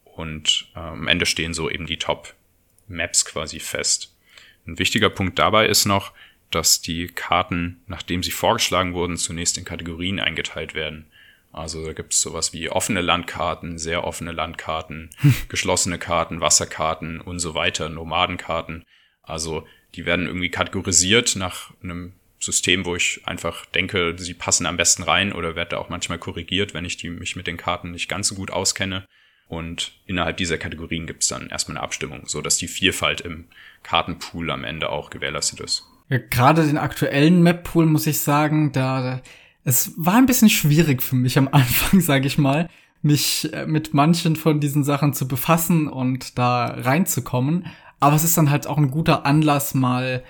[0.04, 4.12] und äh, am Ende stehen so eben die Top-Maps quasi fest.
[4.66, 6.12] Ein wichtiger Punkt dabei ist noch,
[6.50, 11.06] dass die Karten, nachdem sie vorgeschlagen wurden, zunächst in Kategorien eingeteilt werden.
[11.52, 15.10] Also da gibt es sowas wie offene Landkarten, sehr offene Landkarten,
[15.48, 18.84] geschlossene Karten, Wasserkarten und so weiter, Nomadenkarten.
[19.22, 24.76] Also die werden irgendwie kategorisiert nach einem System, wo ich einfach denke, sie passen am
[24.76, 27.92] besten rein oder werde da auch manchmal korrigiert, wenn ich die, mich mit den Karten
[27.92, 29.04] nicht ganz so gut auskenne.
[29.48, 33.46] Und innerhalb dieser Kategorien gibt es dann erstmal eine Abstimmung, so dass die Vielfalt im
[33.82, 35.84] Kartenpool am Ende auch gewährleistet ist.
[36.08, 39.22] Ja, Gerade den aktuellen Map-Pool muss ich sagen, da
[39.64, 42.68] es war ein bisschen schwierig für mich am Anfang, sage ich mal,
[43.02, 47.66] mich äh, mit manchen von diesen Sachen zu befassen und da reinzukommen.
[48.00, 50.24] Aber es ist dann halt auch ein guter Anlass, mal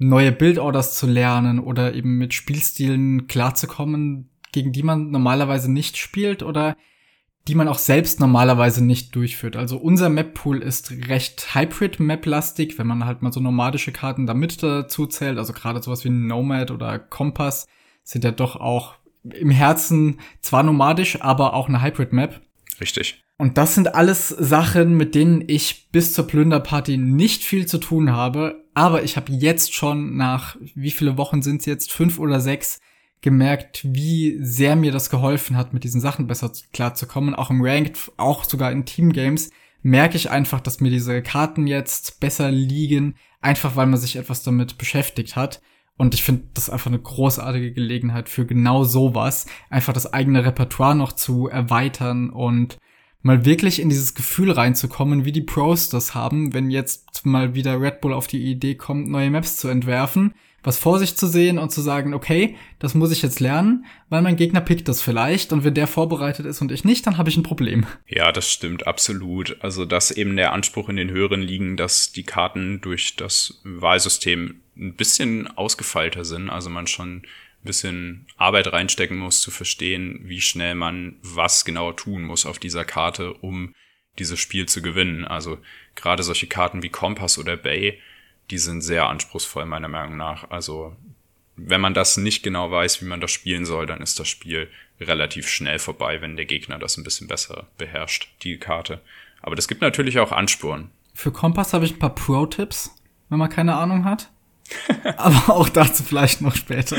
[0.00, 6.42] neue Bildorders zu lernen oder eben mit Spielstilen klarzukommen, gegen die man normalerweise nicht spielt
[6.42, 6.76] oder
[7.46, 9.56] die man auch selbst normalerweise nicht durchführt.
[9.56, 14.62] Also unser Map-Pool ist recht Hybrid-Map-lastig, wenn man halt mal so nomadische Karten da mit
[14.62, 15.38] dazu zählt.
[15.38, 17.66] Also gerade sowas wie Nomad oder Kompass
[18.02, 22.40] sind ja doch auch im Herzen zwar nomadisch, aber auch eine Hybrid-Map.
[22.80, 23.22] Richtig.
[23.40, 28.12] Und das sind alles Sachen, mit denen ich bis zur Plünderparty nicht viel zu tun
[28.12, 28.66] habe.
[28.74, 32.80] Aber ich habe jetzt schon nach, wie viele Wochen sind es jetzt, fünf oder sechs,
[33.22, 37.34] gemerkt, wie sehr mir das geholfen hat, mit diesen Sachen besser klarzukommen.
[37.34, 39.48] Auch im Ranked, auch sogar in Teamgames,
[39.80, 44.42] merke ich einfach, dass mir diese Karten jetzt besser liegen, einfach weil man sich etwas
[44.42, 45.62] damit beschäftigt hat.
[45.96, 50.94] Und ich finde das einfach eine großartige Gelegenheit für genau sowas, einfach das eigene Repertoire
[50.94, 52.76] noch zu erweitern und
[53.22, 57.80] mal wirklich in dieses Gefühl reinzukommen, wie die Pros das haben, wenn jetzt mal wieder
[57.80, 61.58] Red Bull auf die Idee kommt, neue Maps zu entwerfen, was vor sich zu sehen
[61.58, 65.52] und zu sagen, okay, das muss ich jetzt lernen, weil mein Gegner pickt das vielleicht
[65.52, 67.86] und wenn der vorbereitet ist und ich nicht, dann habe ich ein Problem.
[68.06, 69.56] Ja, das stimmt absolut.
[69.60, 74.60] Also, dass eben der Anspruch in den höheren liegen, dass die Karten durch das Wahlsystem
[74.76, 77.22] ein bisschen ausgefeilter sind, also man schon
[77.62, 82.84] bisschen Arbeit reinstecken muss, zu verstehen, wie schnell man was genau tun muss auf dieser
[82.84, 83.74] Karte, um
[84.18, 85.24] dieses Spiel zu gewinnen.
[85.24, 85.58] Also
[85.94, 88.00] gerade solche Karten wie Kompass oder Bay,
[88.50, 90.50] die sind sehr anspruchsvoll meiner Meinung nach.
[90.50, 90.96] Also
[91.56, 94.70] wenn man das nicht genau weiß, wie man das spielen soll, dann ist das Spiel
[95.00, 99.00] relativ schnell vorbei, wenn der Gegner das ein bisschen besser beherrscht, die Karte.
[99.42, 100.90] Aber das gibt natürlich auch Anspuren.
[101.14, 102.94] Für Kompass habe ich ein paar Pro-Tipps,
[103.28, 104.30] wenn man keine Ahnung hat.
[105.16, 106.96] Aber auch dazu vielleicht noch später.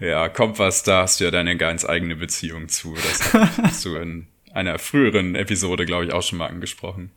[0.00, 2.94] Ja, Kompass, da hast du ja deine ganz eigene Beziehung zu.
[2.94, 7.10] Das hast du in einer früheren Episode, glaube ich, auch schon mal angesprochen.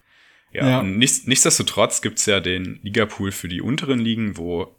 [0.52, 0.80] Ja, ja.
[0.82, 4.76] Und nichts, nichtsdestotrotz gibt's ja den Ligapool für die unteren Ligen, wo,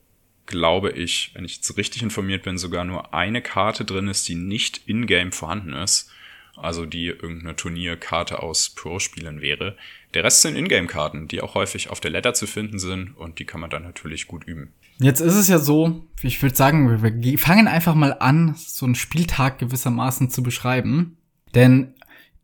[0.47, 4.37] glaube ich, wenn ich jetzt richtig informiert bin, sogar nur eine Karte drin ist, die
[4.37, 6.11] nicht in-game vorhanden ist.
[6.57, 9.77] Also die irgendeine Turnierkarte aus Pro-Spielen wäre.
[10.15, 13.45] Der Rest sind Ingame-Karten, die auch häufig auf der Letter zu finden sind und die
[13.45, 14.73] kann man dann natürlich gut üben.
[14.99, 18.95] Jetzt ist es ja so, ich würde sagen, wir fangen einfach mal an, so einen
[18.95, 21.19] Spieltag gewissermaßen zu beschreiben.
[21.55, 21.95] Denn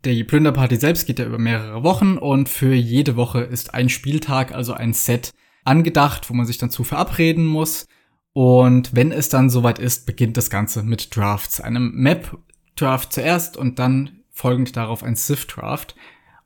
[0.04, 4.52] die Plünderparty selbst geht ja über mehrere Wochen und für jede Woche ist ein Spieltag,
[4.52, 5.32] also ein Set,
[5.64, 7.86] angedacht, wo man sich dann zu verabreden muss.
[8.32, 11.60] Und wenn es dann soweit ist, beginnt das Ganze mit Drafts.
[11.60, 15.96] Einem Map-Draft zuerst und dann folgend darauf ein Sith-Draft.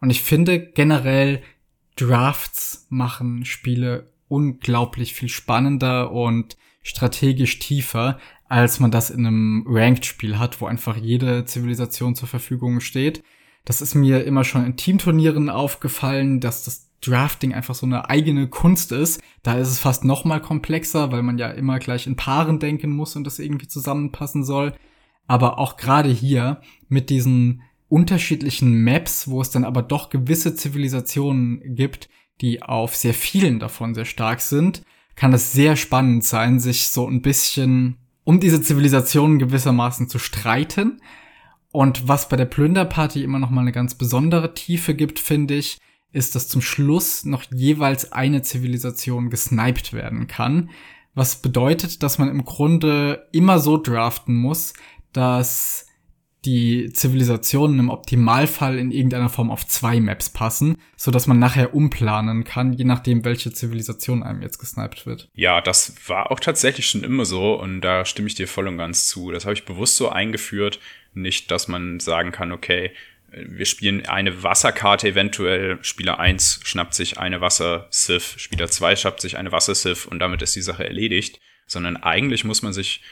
[0.01, 1.43] Und ich finde generell,
[1.97, 10.39] Drafts machen Spiele unglaublich viel spannender und strategisch tiefer, als man das in einem Ranked-Spiel
[10.39, 13.23] hat, wo einfach jede Zivilisation zur Verfügung steht.
[13.65, 18.49] Das ist mir immer schon in Teamturnieren aufgefallen, dass das Drafting einfach so eine eigene
[18.49, 19.21] Kunst ist.
[19.43, 22.91] Da ist es fast noch mal komplexer, weil man ja immer gleich in Paaren denken
[22.91, 24.75] muss und das irgendwie zusammenpassen soll.
[25.27, 31.75] Aber auch gerade hier mit diesen unterschiedlichen Maps, wo es dann aber doch gewisse Zivilisationen
[31.75, 32.09] gibt,
[32.41, 34.83] die auf sehr vielen davon sehr stark sind,
[35.17, 41.01] kann es sehr spannend sein, sich so ein bisschen um diese Zivilisationen gewissermaßen zu streiten.
[41.71, 45.79] Und was bei der Plünderparty immer noch mal eine ganz besondere Tiefe gibt, finde ich,
[46.13, 50.71] ist, dass zum Schluss noch jeweils eine Zivilisation gesniped werden kann.
[51.15, 54.75] Was bedeutet, dass man im Grunde immer so draften muss,
[55.13, 55.87] dass
[56.45, 61.75] die Zivilisationen im Optimalfall in irgendeiner Form auf zwei Maps passen, so dass man nachher
[61.75, 65.29] umplanen kann, je nachdem, welche Zivilisation einem jetzt gesniped wird.
[65.35, 68.79] Ja, das war auch tatsächlich schon immer so und da stimme ich dir voll und
[68.79, 69.31] ganz zu.
[69.31, 70.81] Das habe ich bewusst so eingeführt,
[71.15, 72.91] nicht, dass man sagen kann, okay,
[73.37, 79.37] wir spielen eine Wasserkarte eventuell, Spieler 1 schnappt sich eine Wasser-Sith, Spieler 2 schnappt sich
[79.37, 83.03] eine Wasser-Sith und damit ist die Sache erledigt, sondern eigentlich muss man sich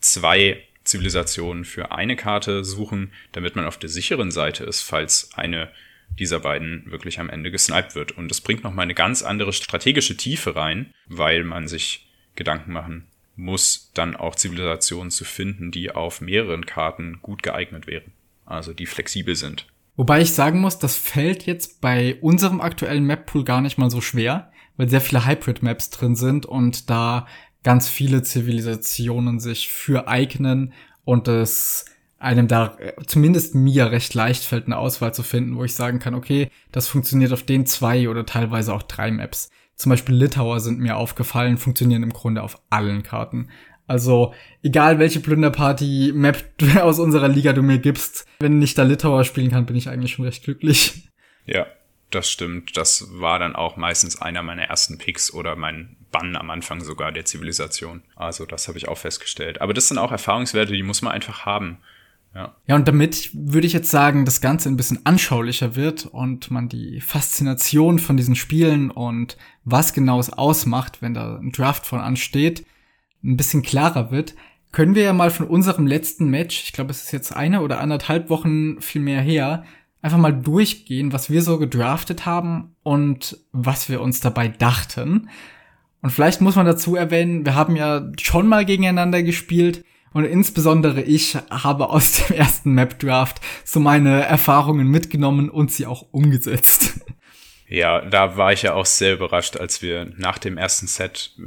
[0.00, 5.70] zwei Zivilisationen für eine Karte suchen, damit man auf der sicheren Seite ist, falls eine
[6.18, 8.12] dieser beiden wirklich am Ende gesniped wird.
[8.12, 13.06] Und das bringt nochmal eine ganz andere strategische Tiefe rein, weil man sich Gedanken machen
[13.36, 18.12] muss, dann auch Zivilisationen zu finden, die auf mehreren Karten gut geeignet wären.
[18.46, 19.66] Also die flexibel sind.
[19.96, 24.00] Wobei ich sagen muss, das fällt jetzt bei unserem aktuellen Map-Pool gar nicht mal so
[24.00, 27.26] schwer, weil sehr viele Hybrid-Maps drin sind und da
[27.66, 30.72] ganz viele Zivilisationen sich für eignen
[31.04, 31.84] und es
[32.16, 35.98] einem da äh, zumindest mir recht leicht fällt, eine Auswahl zu finden, wo ich sagen
[35.98, 39.50] kann, okay, das funktioniert auf den zwei oder teilweise auch drei Maps.
[39.74, 43.48] Zum Beispiel Litauer sind mir aufgefallen, funktionieren im Grunde auf allen Karten.
[43.88, 46.44] Also, egal welche Plünderparty-Map
[46.82, 50.12] aus unserer Liga du mir gibst, wenn ich da Litauer spielen kann, bin ich eigentlich
[50.12, 51.10] schon recht glücklich.
[51.46, 51.66] Ja,
[52.10, 52.76] das stimmt.
[52.76, 57.12] Das war dann auch meistens einer meiner ersten Picks oder mein Bann am Anfang sogar
[57.12, 58.02] der Zivilisation.
[58.14, 59.60] Also das habe ich auch festgestellt.
[59.60, 61.78] Aber das sind auch Erfahrungswerte, die muss man einfach haben.
[62.34, 62.54] Ja.
[62.66, 66.68] ja, und damit würde ich jetzt sagen, das Ganze ein bisschen anschaulicher wird und man
[66.68, 71.98] die Faszination von diesen Spielen und was genau es ausmacht, wenn da ein Draft von
[71.98, 72.66] ansteht,
[73.24, 74.34] ein bisschen klarer wird,
[74.70, 77.80] können wir ja mal von unserem letzten Match, ich glaube, es ist jetzt eine oder
[77.80, 79.64] anderthalb Wochen viel mehr her,
[80.02, 85.28] einfach mal durchgehen, was wir so gedraftet haben und was wir uns dabei dachten.
[86.02, 91.02] Und vielleicht muss man dazu erwähnen, wir haben ja schon mal gegeneinander gespielt und insbesondere
[91.02, 97.00] ich habe aus dem ersten Map Draft so meine Erfahrungen mitgenommen und sie auch umgesetzt.
[97.68, 101.42] Ja, da war ich ja auch sehr überrascht, als wir nach dem ersten Set äh,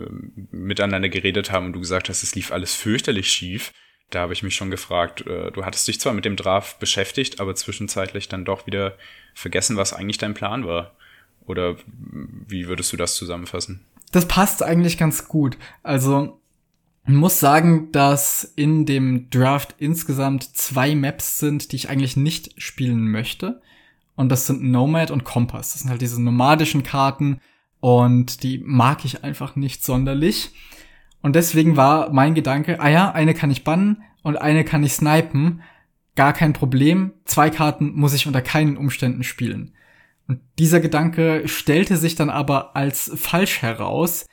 [0.52, 3.72] miteinander geredet haben und du gesagt hast, es lief alles fürchterlich schief.
[4.10, 7.40] Da habe ich mich schon gefragt, äh, du hattest dich zwar mit dem Draft beschäftigt,
[7.40, 8.98] aber zwischenzeitlich dann doch wieder
[9.34, 10.92] vergessen, was eigentlich dein Plan war.
[11.46, 11.78] Oder
[12.48, 13.86] wie würdest du das zusammenfassen?
[14.12, 15.58] Das passt eigentlich ganz gut.
[15.84, 16.40] Also,
[17.06, 23.10] muss sagen, dass in dem Draft insgesamt zwei Maps sind, die ich eigentlich nicht spielen
[23.10, 23.62] möchte.
[24.16, 25.72] Und das sind Nomad und Kompass.
[25.72, 27.40] Das sind halt diese nomadischen Karten
[27.80, 30.52] und die mag ich einfach nicht sonderlich.
[31.22, 34.94] Und deswegen war mein Gedanke, ah ja, eine kann ich bannen und eine kann ich
[34.94, 35.62] snipen.
[36.16, 37.14] Gar kein Problem.
[37.26, 39.74] Zwei Karten muss ich unter keinen Umständen spielen.
[40.28, 44.28] Und dieser Gedanke stellte sich dann aber als falsch heraus,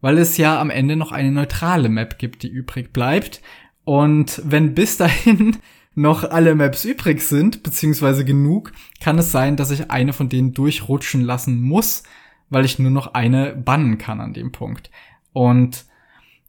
[0.00, 3.42] weil es ja am Ende noch eine neutrale Map gibt, die übrig bleibt.
[3.84, 5.58] Und wenn bis dahin
[5.94, 10.54] noch alle Maps übrig sind, beziehungsweise genug, kann es sein, dass ich eine von denen
[10.54, 12.02] durchrutschen lassen muss,
[12.50, 14.90] weil ich nur noch eine bannen kann an dem Punkt.
[15.32, 15.84] Und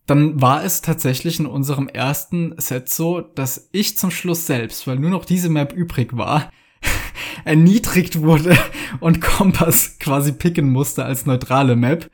[0.08, 5.00] dann war es tatsächlich in unserem ersten Set so, dass ich zum Schluss selbst, weil
[5.00, 6.52] nur noch diese Map übrig war,
[7.46, 8.58] erniedrigt wurde
[9.00, 12.10] und Kompass quasi picken musste als neutrale Map.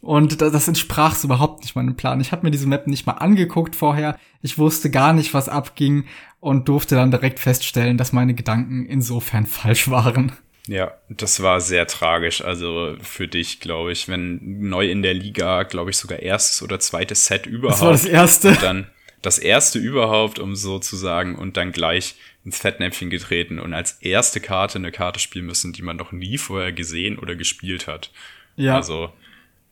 [0.00, 2.20] Und das entsprach so überhaupt nicht meinem Plan.
[2.20, 4.18] Ich habe mir diese Map nicht mal angeguckt vorher.
[4.40, 6.06] Ich wusste gar nicht, was abging
[6.40, 10.32] und durfte dann direkt feststellen, dass meine Gedanken insofern falsch waren.
[10.68, 12.42] Ja, das war sehr tragisch.
[12.42, 16.78] Also für dich, glaube ich, wenn neu in der Liga, glaube ich, sogar erstes oder
[16.78, 17.80] zweites Set überhaupt.
[17.80, 18.48] Das war das erste.
[18.50, 18.86] Und dann
[19.22, 23.92] das erste überhaupt, um so zu sagen, und dann gleich ins Fettnäpfchen getreten und als
[24.00, 28.10] erste Karte eine Karte spielen müssen, die man noch nie vorher gesehen oder gespielt hat.
[28.56, 28.74] Ja.
[28.76, 29.12] Also,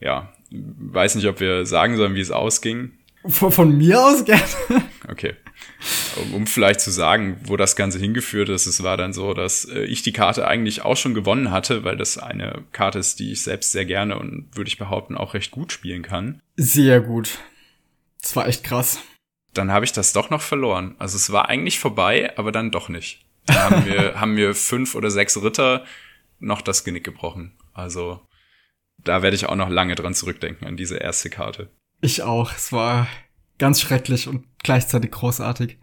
[0.01, 2.93] ja, weiß nicht, ob wir sagen sollen, wie es ausging.
[3.27, 4.43] Von, von mir aus gerne.
[5.09, 5.35] Okay.
[6.17, 9.65] Um, um vielleicht zu sagen, wo das Ganze hingeführt ist, es war dann so, dass
[9.65, 13.33] äh, ich die Karte eigentlich auch schon gewonnen hatte, weil das eine Karte ist, die
[13.33, 16.41] ich selbst sehr gerne und würde ich behaupten auch recht gut spielen kann.
[16.57, 17.39] Sehr gut.
[18.21, 19.01] Das war echt krass.
[19.55, 20.95] Dann habe ich das doch noch verloren.
[20.99, 23.25] Also es war eigentlich vorbei, aber dann doch nicht.
[23.47, 25.85] Dann haben wir, haben wir fünf oder sechs Ritter
[26.39, 27.57] noch das Genick gebrochen.
[27.73, 28.21] Also
[28.99, 31.71] da werde ich auch noch lange dran zurückdenken an diese erste Karte.
[32.01, 32.53] Ich auch.
[32.55, 33.09] Es war
[33.61, 35.79] ganz schrecklich und gleichzeitig großartig.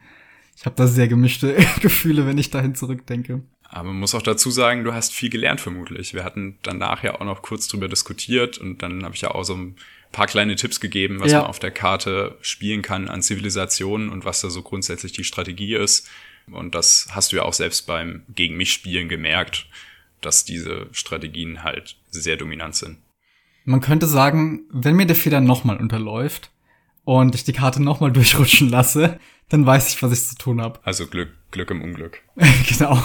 [0.58, 3.44] Ich habe da sehr gemischte Gefühle, wenn ich dahin zurückdenke.
[3.70, 6.14] Aber man muss auch dazu sagen, du hast viel gelernt vermutlich.
[6.14, 9.44] Wir hatten danach ja auch noch kurz drüber diskutiert und dann habe ich ja auch
[9.44, 9.76] so ein
[10.12, 11.42] paar kleine Tipps gegeben, was ja.
[11.42, 15.76] man auf der Karte spielen kann an Zivilisationen und was da so grundsätzlich die Strategie
[15.76, 16.10] ist.
[16.50, 19.68] Und das hast du ja auch selbst beim gegen mich spielen gemerkt,
[20.22, 22.98] dass diese Strategien halt sehr dominant sind.
[23.66, 26.52] Man könnte sagen, wenn mir der Fehler nochmal unterläuft
[27.08, 29.18] und ich die Karte nochmal durchrutschen lasse,
[29.48, 30.82] dann weiß ich, was ich zu tun habe.
[30.84, 32.22] Also Glück, Glück im Unglück.
[32.68, 33.02] genau.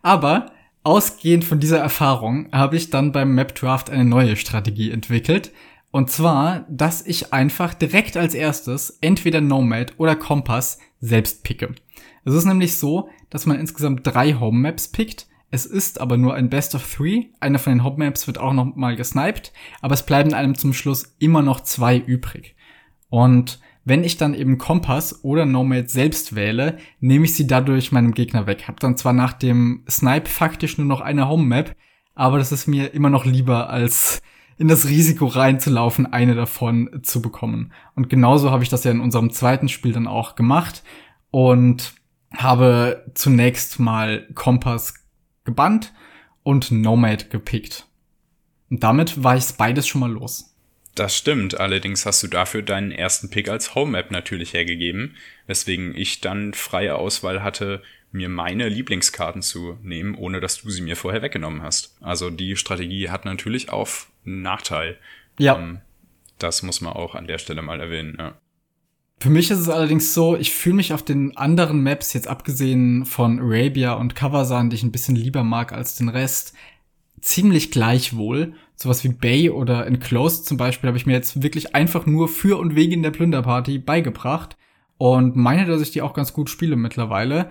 [0.00, 0.52] Aber
[0.84, 5.52] ausgehend von dieser Erfahrung habe ich dann beim Map Draft eine neue Strategie entwickelt.
[5.90, 11.74] Und zwar, dass ich einfach direkt als erstes entweder Nomad oder Kompass selbst picke.
[12.24, 15.26] Es ist nämlich so, dass man insgesamt drei Home Maps pickt.
[15.50, 17.26] Es ist aber nur ein Best of Three.
[17.40, 19.52] Einer von den Home Maps wird auch noch mal gesniped.
[19.82, 22.55] Aber es bleiben einem zum Schluss immer noch zwei übrig.
[23.08, 28.12] Und wenn ich dann eben Kompass oder Nomad selbst wähle, nehme ich sie dadurch meinem
[28.12, 28.66] Gegner weg.
[28.66, 31.76] Hab dann zwar nach dem Snipe faktisch nur noch eine Home Map,
[32.14, 34.20] aber das ist mir immer noch lieber als
[34.58, 37.72] in das Risiko reinzulaufen, eine davon zu bekommen.
[37.94, 40.82] Und genauso habe ich das ja in unserem zweiten Spiel dann auch gemacht
[41.30, 41.94] und
[42.34, 44.94] habe zunächst mal Kompass
[45.44, 45.92] gebannt
[46.42, 47.86] und Nomad gepickt.
[48.70, 50.55] Und damit war ich beides schon mal los.
[50.96, 55.14] Das stimmt, allerdings hast du dafür deinen ersten Pick als Home Map natürlich hergegeben,
[55.46, 57.82] weswegen ich dann freie Auswahl hatte,
[58.12, 61.94] mir meine Lieblingskarten zu nehmen, ohne dass du sie mir vorher weggenommen hast.
[62.00, 63.88] Also die Strategie hat natürlich auch
[64.24, 64.98] einen Nachteil.
[65.38, 65.58] Ja.
[65.58, 65.80] Ähm,
[66.38, 68.16] das muss man auch an der Stelle mal erwähnen.
[68.18, 68.40] Ja.
[69.20, 73.04] Für mich ist es allerdings so, ich fühle mich auf den anderen Maps, jetzt abgesehen
[73.04, 76.54] von Arabia und Kavasan, die ich ein bisschen lieber mag als den Rest,
[77.20, 78.54] ziemlich gleichwohl.
[78.76, 82.58] Sowas wie Bay oder Enclosed zum Beispiel habe ich mir jetzt wirklich einfach nur für
[82.58, 84.56] und wegen der Plünderparty beigebracht
[84.98, 87.50] und meine, dass ich die auch ganz gut spiele mittlerweile.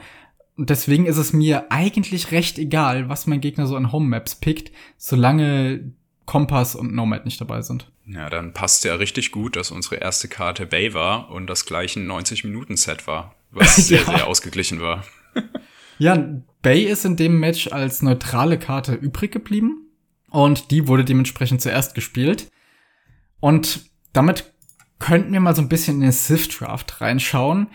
[0.56, 4.36] Und deswegen ist es mir eigentlich recht egal, was mein Gegner so an Home Maps
[4.36, 5.92] pickt, solange
[6.26, 7.92] Kompass und Nomad nicht dabei sind.
[8.06, 12.00] Ja, dann passt ja richtig gut, dass unsere erste Karte Bay war und das gleiche
[12.00, 14.06] 90-Minuten-Set war, was sehr, ja.
[14.06, 15.04] sehr ausgeglichen war.
[15.98, 16.24] ja,
[16.62, 19.85] Bay ist in dem Match als neutrale Karte übrig geblieben
[20.36, 22.52] und die wurde dementsprechend zuerst gespielt.
[23.39, 24.54] Und damit
[25.00, 27.67] könnten wir mal so ein bisschen in den Sith Draft reinschauen.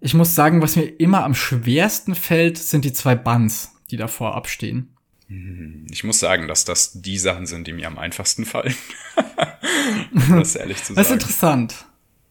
[0.00, 4.36] Ich muss sagen, was mir immer am schwersten fällt, sind die zwei Buns, die davor
[4.36, 4.94] abstehen.
[5.26, 8.74] Hm, ich muss sagen, dass das die Sachen sind, die mir am einfachsten fallen.
[10.30, 10.96] das ehrlich zu sagen.
[10.96, 11.86] Das ist interessant.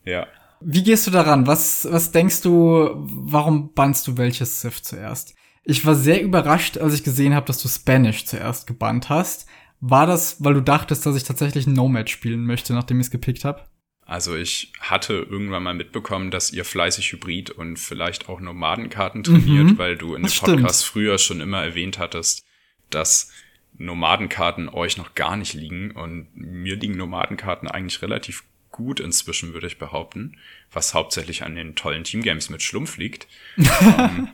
[0.05, 0.27] Ja.
[0.59, 1.45] Wie gehst du daran?
[1.45, 5.35] Was, was denkst du, warum bannst du welches Sith zuerst?
[5.63, 9.47] Ich war sehr überrascht, als ich gesehen habe, dass du Spanish zuerst gebannt hast.
[9.79, 13.45] War das, weil du dachtest, dass ich tatsächlich Nomad spielen möchte, nachdem ich es gepickt
[13.45, 13.61] habe?
[14.07, 19.65] Also ich hatte irgendwann mal mitbekommen, dass ihr fleißig Hybrid und vielleicht auch Nomadenkarten trainiert,
[19.65, 20.93] mhm, weil du in dem Podcast stimmt.
[20.93, 22.45] früher schon immer erwähnt hattest,
[22.89, 23.31] dass
[23.77, 29.67] Nomadenkarten euch noch gar nicht liegen und mir liegen Nomadenkarten eigentlich relativ gut inzwischen, würde
[29.67, 30.37] ich behaupten,
[30.71, 33.27] was hauptsächlich an den tollen Teamgames mit Schlumpf liegt.
[33.57, 34.29] um, ähm,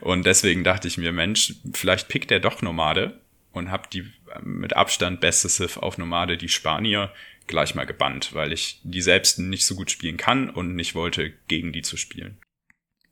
[0.00, 3.20] und deswegen dachte ich mir, Mensch, vielleicht pickt er doch Nomade
[3.52, 4.04] und hab die
[4.42, 7.12] mit Abstand beste Sith auf Nomade, die Spanier,
[7.46, 11.32] gleich mal gebannt, weil ich die selbst nicht so gut spielen kann und nicht wollte,
[11.48, 12.38] gegen die zu spielen.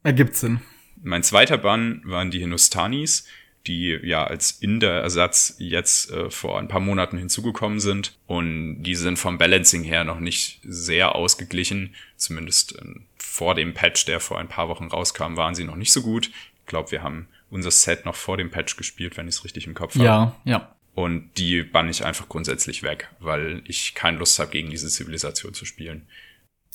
[0.03, 0.61] Ergibt Sinn.
[1.03, 3.27] Mein zweiter Bann waren die Hinustanis,
[3.67, 8.17] die ja als Inder-Ersatz jetzt äh, vor ein paar Monaten hinzugekommen sind.
[8.27, 11.95] Und die sind vom Balancing her noch nicht sehr ausgeglichen.
[12.17, 12.85] Zumindest äh,
[13.19, 16.29] vor dem Patch, der vor ein paar Wochen rauskam, waren sie noch nicht so gut.
[16.29, 19.67] Ich glaube, wir haben unser Set noch vor dem Patch gespielt, wenn ich es richtig
[19.67, 20.05] im Kopf habe.
[20.05, 20.75] Ja, ja.
[20.95, 25.55] Und die bann ich einfach grundsätzlich weg, weil ich keine Lust habe, gegen diese Zivilisation
[25.55, 26.09] zu spielen.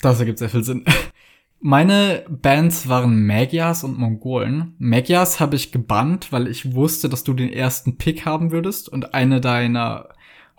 [0.02, 0.86] Das ergibt sehr viel Sinn.
[1.60, 4.76] Meine Bands waren Magyars und Mongolen.
[4.80, 9.14] Magyars habe ich gebannt, weil ich wusste, dass du den ersten Pick haben würdest und
[9.14, 10.10] eine deiner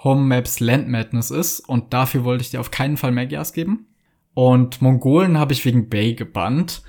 [0.02, 3.86] Home Maps Land Madness ist und dafür wollte ich dir auf keinen Fall Magyars geben.
[4.34, 6.82] Und Mongolen habe ich wegen Bay gebannt,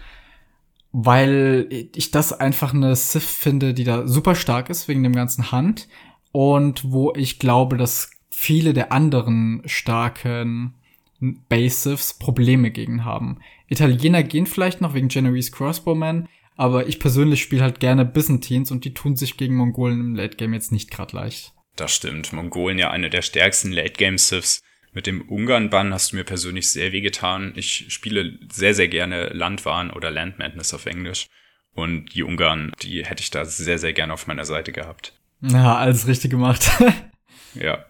[0.97, 5.51] weil ich das einfach eine Sith finde, die da super stark ist wegen dem ganzen
[5.51, 5.89] Hand
[6.31, 10.75] und wo ich glaube, dass viele der anderen starken
[11.19, 13.39] Basives Probleme gegen haben.
[13.67, 18.85] Italiener gehen vielleicht noch wegen Genoese Crossbowman, aber ich persönlich spiele halt gerne Byzantines und
[18.85, 21.51] die tun sich gegen Mongolen im Late Game jetzt nicht gerade leicht.
[21.75, 22.31] Das stimmt.
[22.31, 24.61] Mongolen ja eine der stärksten Late Game Siths.
[24.95, 27.51] Mit dem Ungarn-Bann hast du mir persönlich sehr wehgetan.
[27.57, 31.27] Ich spiele sehr, sehr gerne Landwahn oder Land Madness auf Englisch.
[31.73, 35.11] Und die Ungarn, die hätte ich da sehr, sehr gerne auf meiner Seite gehabt.
[35.41, 36.71] Ja, alles richtig gemacht.
[37.55, 37.85] ja.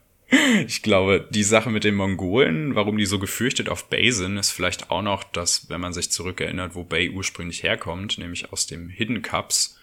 [0.66, 4.50] Ich glaube, die Sache mit den Mongolen, warum die so gefürchtet auf Bay sind, ist
[4.50, 8.90] vielleicht auch noch, dass, wenn man sich zurückerinnert, wo Bay ursprünglich herkommt, nämlich aus dem
[8.90, 9.80] Hidden Cups,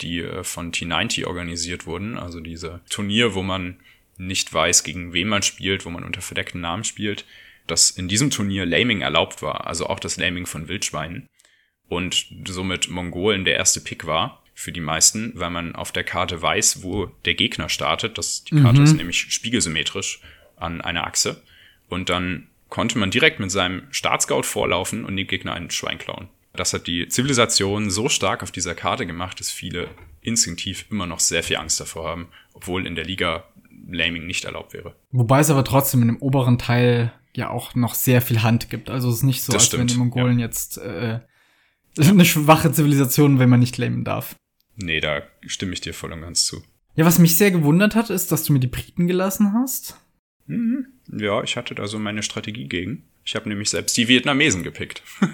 [0.00, 3.76] die äh, von T90 organisiert wurden, also diese Turnier, wo man
[4.26, 7.24] nicht weiß, gegen wen man spielt, wo man unter verdeckten Namen spielt,
[7.66, 11.28] dass in diesem Turnier Laming erlaubt war, also auch das Laming von Wildschweinen
[11.88, 16.40] und somit Mongolen der erste Pick war für die meisten, weil man auf der Karte
[16.40, 18.18] weiß, wo der Gegner startet.
[18.18, 18.84] Das, die Karte mhm.
[18.84, 20.20] ist nämlich spiegelsymmetrisch
[20.56, 21.42] an einer Achse.
[21.88, 26.28] Und dann konnte man direkt mit seinem Startscout vorlaufen und dem Gegner einen Schwein klauen.
[26.54, 29.88] Das hat die Zivilisation so stark auf dieser Karte gemacht, dass viele
[30.20, 33.44] instinktiv immer noch sehr viel Angst davor haben, obwohl in der Liga
[33.86, 34.96] Laming nicht erlaubt wäre.
[35.10, 38.90] Wobei es aber trotzdem in dem oberen Teil ja auch noch sehr viel Hand gibt.
[38.90, 40.46] Also es ist nicht so, das als stimmt, wenn die Mongolen ja.
[40.46, 41.20] jetzt äh,
[41.98, 44.36] eine schwache Zivilisation, wenn man nicht lamen darf.
[44.76, 46.62] Nee, da stimme ich dir voll und ganz zu.
[46.94, 49.96] Ja, was mich sehr gewundert hat, ist, dass du mir die Briten gelassen hast.
[50.46, 50.86] Mhm.
[51.10, 53.04] Ja, ich hatte da so meine Strategie gegen.
[53.24, 55.02] Ich habe nämlich selbst die Vietnamesen gepickt.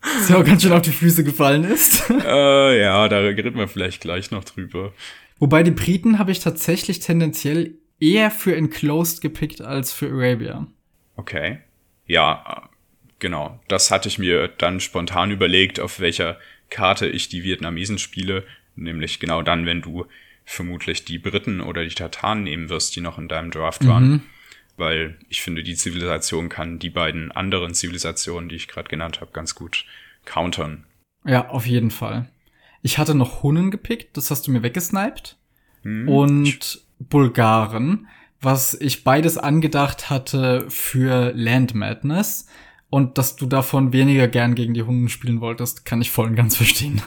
[0.00, 2.08] Was ja auch ganz schön auf die Füße gefallen ist.
[2.24, 4.92] äh, ja, da reden wir vielleicht gleich noch drüber.
[5.38, 10.66] Wobei die Briten habe ich tatsächlich tendenziell eher für Enclosed gepickt als für Arabia.
[11.16, 11.58] Okay.
[12.06, 12.68] Ja,
[13.18, 13.60] genau.
[13.68, 16.38] Das hatte ich mir dann spontan überlegt, auf welcher
[16.70, 18.44] Karte ich die Vietnamesen spiele.
[18.76, 20.06] Nämlich genau dann, wenn du
[20.44, 24.10] vermutlich die Briten oder die Tataren nehmen wirst, die noch in deinem Draft waren.
[24.10, 24.22] Mhm.
[24.76, 29.32] Weil ich finde, die Zivilisation kann die beiden anderen Zivilisationen, die ich gerade genannt habe,
[29.32, 29.84] ganz gut
[30.24, 30.84] countern.
[31.24, 32.28] Ja, auf jeden Fall.
[32.82, 35.36] Ich hatte noch Hunnen gepickt, das hast du mir weggesniped.
[35.82, 36.08] Hm.
[36.08, 38.08] Und Bulgaren,
[38.40, 42.46] was ich beides angedacht hatte für Land Madness.
[42.90, 46.36] Und dass du davon weniger gern gegen die Hunden spielen wolltest, kann ich voll und
[46.36, 47.02] ganz verstehen.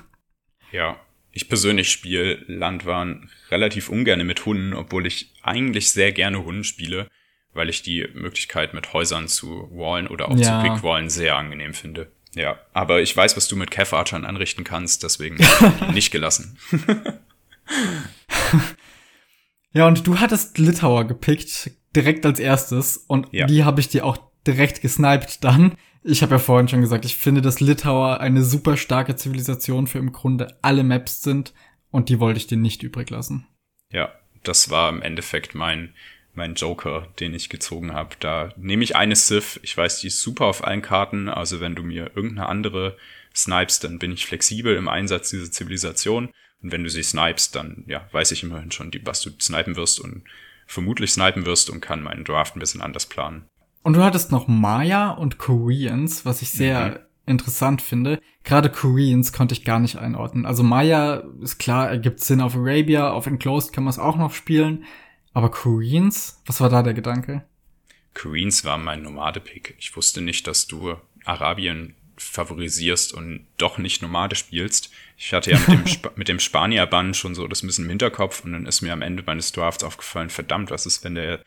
[0.72, 0.98] Ja,
[1.32, 7.08] ich persönlich spiele Landwahn relativ ungern mit Hunden, obwohl ich eigentlich sehr gerne Hunden spiele,
[7.54, 10.62] weil ich die Möglichkeit mit Häusern zu wallen oder auch ja.
[10.62, 12.12] zu pickwallen sehr angenehm finde.
[12.34, 15.38] Ja, aber ich weiß, was du mit Cav Archern anrichten kannst, deswegen
[15.94, 16.58] nicht gelassen.
[19.74, 23.48] ja, und du hattest Litauer gepickt, direkt als erstes, und ja.
[23.48, 24.18] die habe ich dir auch
[24.48, 25.76] direkt gesniped dann.
[26.04, 30.00] Ich habe ja vorhin schon gesagt, ich finde, dass Litauer eine super starke Zivilisation für
[30.00, 31.54] im Grunde alle Maps sind,
[31.92, 33.48] und die wollte ich dir nicht übrig lassen.
[33.92, 34.14] Ja,
[34.44, 35.94] das war im Endeffekt mein
[36.34, 38.16] mein Joker, den ich gezogen habe.
[38.20, 39.60] Da nehme ich eine Sith.
[39.64, 41.30] Ich weiß, die ist super auf allen Karten.
[41.30, 42.98] Also wenn du mir irgendeine andere
[43.36, 46.30] snipes, dann bin ich flexibel im Einsatz dieser Zivilisation.
[46.62, 50.00] Und wenn du sie snipest, dann ja, weiß ich immerhin schon, was du snipen wirst
[50.00, 50.24] und
[50.68, 53.46] vermutlich snipen wirst und kann meinen Draft ein bisschen anders planen.
[53.84, 56.98] Und du hattest noch Maya und Koreans, was ich sehr mhm.
[57.26, 58.20] interessant finde.
[58.44, 60.46] Gerade Koreans konnte ich gar nicht einordnen.
[60.46, 64.34] Also Maya ist klar, ergibt Sinn auf Arabia, auf Enclosed kann man es auch noch
[64.34, 64.86] spielen.
[65.34, 66.42] Aber Koreans?
[66.46, 67.44] Was war da der Gedanke?
[68.14, 69.76] Koreans war mein Nomade-Pick.
[69.80, 74.92] Ich wusste nicht, dass du Arabien favorisierst und doch nicht Nomade spielst.
[75.18, 77.90] Ich hatte ja mit dem, Sp mit dem Spanier-Bann schon so das ein bisschen im
[77.90, 81.42] Hinterkopf und dann ist mir am Ende meines Drafts aufgefallen, verdammt, was ist, wenn der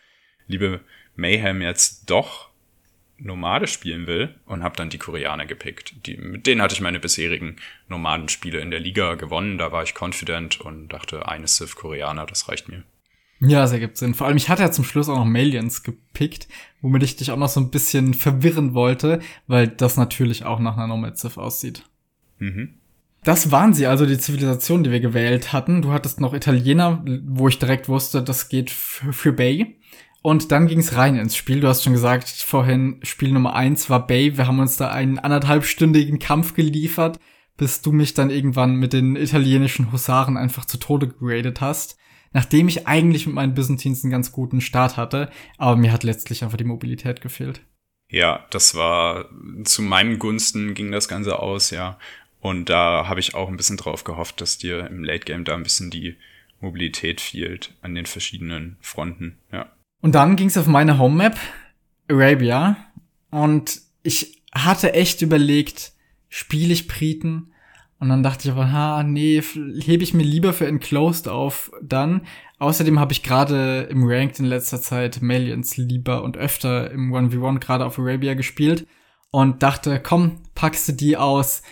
[0.47, 0.80] liebe
[1.16, 2.51] Mayhem jetzt doch
[3.18, 5.95] Nomade spielen will und habe dann die Koreaner gepickt.
[6.07, 7.57] Die, mit denen hatte ich meine bisherigen
[7.89, 9.57] Nomadenspiele in der Liga gewonnen.
[9.57, 12.82] Da war ich confident und dachte, eine Sith Koreaner, das reicht mir.
[13.41, 14.14] Ja, das ergibt Sinn.
[14.14, 16.49] Vor allem, ich hatte ja zum Schluss auch noch Malians gepickt,
[16.80, 20.76] womit ich dich auch noch so ein bisschen verwirren wollte, weil das natürlich auch nach
[20.76, 21.82] einer Nomad Civ aussieht.
[22.39, 22.74] Mhm.
[23.24, 25.82] Das waren sie also, die Zivilisationen, die wir gewählt hatten.
[25.82, 29.78] Du hattest noch Italiener, wo ich direkt wusste, das geht für Bay.
[30.20, 31.61] Und dann ging's rein ins Spiel.
[31.61, 34.37] Du hast schon gesagt, vorhin Spiel Nummer eins war Bay.
[34.37, 37.18] Wir haben uns da einen anderthalbstündigen Kampf geliefert,
[37.57, 41.99] bis du mich dann irgendwann mit den italienischen Husaren einfach zu Tode geradet hast
[42.35, 46.45] nachdem ich eigentlich mit meinen Byzantines einen ganz guten Start hatte, aber mir hat letztlich
[46.45, 47.62] einfach die Mobilität gefehlt.
[48.11, 49.30] Ja, das war
[49.64, 51.99] zu meinem Gunsten ging das Ganze aus, ja.
[52.41, 55.55] Und da habe ich auch ein bisschen drauf gehofft, dass dir im Late Game da
[55.55, 56.16] ein bisschen die
[56.61, 59.72] Mobilität fehlt an den verschiedenen Fronten, ja.
[60.03, 61.39] Und dann ging es auf meine Home Map,
[62.09, 62.76] Arabia,
[63.30, 65.93] und ich hatte echt überlegt,
[66.28, 67.53] spiele ich Briten
[67.99, 72.22] Und dann dachte ich aber, ha, nee, hebe ich mir lieber für Enclosed auf dann.
[72.59, 77.61] Außerdem habe ich gerade im Ranked in letzter Zeit Malians lieber und öfter im 1v1
[77.61, 78.86] gerade auf Arabia gespielt
[79.30, 81.62] und dachte, komm, packst du die aus,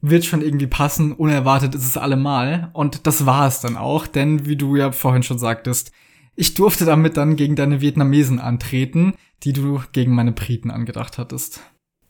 [0.00, 2.70] wird schon irgendwie passen, unerwartet ist es allemal.
[2.72, 5.92] Und das war es dann auch, denn wie du ja vorhin schon sagtest,
[6.36, 11.60] ich durfte damit dann gegen deine Vietnamesen antreten, die du gegen meine Briten angedacht hattest.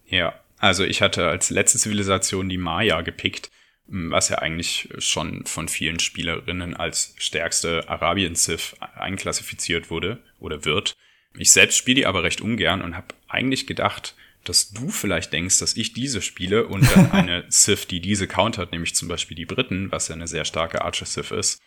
[0.05, 3.51] Ja, also ich hatte als letzte Zivilisation die Maya gepickt,
[3.87, 10.97] was ja eigentlich schon von vielen Spielerinnen als stärkste Arabien-Civ einklassifiziert wurde oder wird.
[11.37, 15.59] Ich selbst spiele die aber recht ungern und habe eigentlich gedacht, dass du vielleicht denkst,
[15.59, 19.45] dass ich diese spiele und dann eine Civ, die diese countert, nämlich zum Beispiel die
[19.45, 21.61] Briten, was ja eine sehr starke Archer-Civ ist,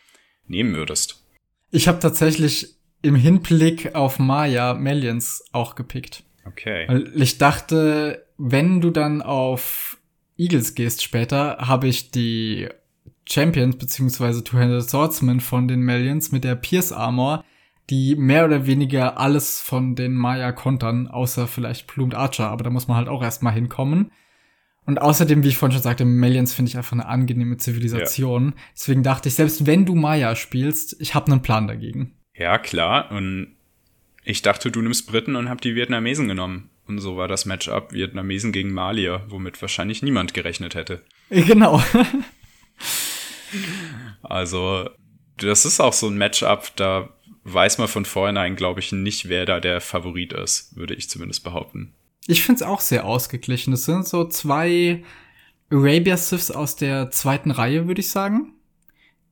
[0.47, 1.23] nehmen würdest.
[1.71, 6.23] Ich habe tatsächlich im Hinblick auf Maya Melians auch gepickt.
[6.45, 6.85] Okay.
[6.87, 9.97] Weil ich dachte, wenn du dann auf
[10.37, 12.69] Eagles gehst später, habe ich die
[13.27, 17.43] Champions beziehungsweise Two-Handed Swordsman von den Melians mit der Pierce Armor,
[17.89, 22.69] die mehr oder weniger alles von den Maya kontern, außer vielleicht Plumed Archer, aber da
[22.69, 24.11] muss man halt auch erstmal hinkommen.
[24.85, 28.53] Und außerdem, wie ich vorhin schon sagte, Melians finde ich einfach eine angenehme Zivilisation.
[28.55, 28.63] Ja.
[28.73, 32.15] Deswegen dachte ich, selbst wenn du Maya spielst, ich habe einen Plan dagegen.
[32.33, 33.11] Ja, klar.
[33.11, 33.55] Und
[34.23, 36.69] ich dachte, du nimmst Briten und hab die Vietnamesen genommen.
[36.89, 41.03] Und so war das Matchup Vietnamesen gegen Malier, womit wahrscheinlich niemand gerechnet hätte.
[41.29, 41.83] Genau.
[44.23, 44.89] also,
[45.37, 47.09] das ist auch so ein Matchup, da
[47.43, 51.43] weiß man von vornherein, glaube ich, nicht, wer da der Favorit ist, würde ich zumindest
[51.43, 51.93] behaupten.
[52.25, 53.73] Ich finde es auch sehr ausgeglichen.
[53.73, 55.03] Es sind so zwei
[55.69, 58.55] Arabia Siths aus der zweiten Reihe, würde ich sagen,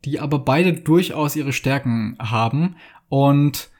[0.05, 2.75] die aber beide durchaus ihre Stärken haben.
[3.09, 3.71] Und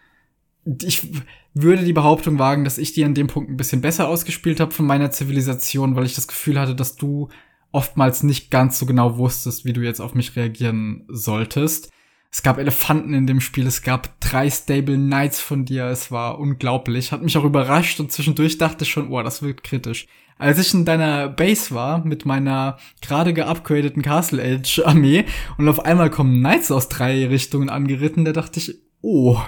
[0.83, 1.07] ich
[1.53, 4.71] würde die Behauptung wagen, dass ich die an dem Punkt ein bisschen besser ausgespielt habe
[4.71, 7.29] von meiner Zivilisation, weil ich das Gefühl hatte, dass du
[7.71, 11.91] oftmals nicht ganz so genau wusstest, wie du jetzt auf mich reagieren solltest.
[12.31, 16.39] Es gab Elefanten in dem Spiel, es gab drei Stable Knights von dir, es war
[16.39, 17.11] unglaublich.
[17.11, 20.07] Hat mich auch überrascht und zwischendurch dachte ich schon, oh, das wird kritisch.
[20.37, 25.25] Als ich in deiner Base war mit meiner gerade geupgradeten Castle Age Armee
[25.57, 29.39] und auf einmal kommen Knights aus drei Richtungen angeritten, da dachte ich, oh.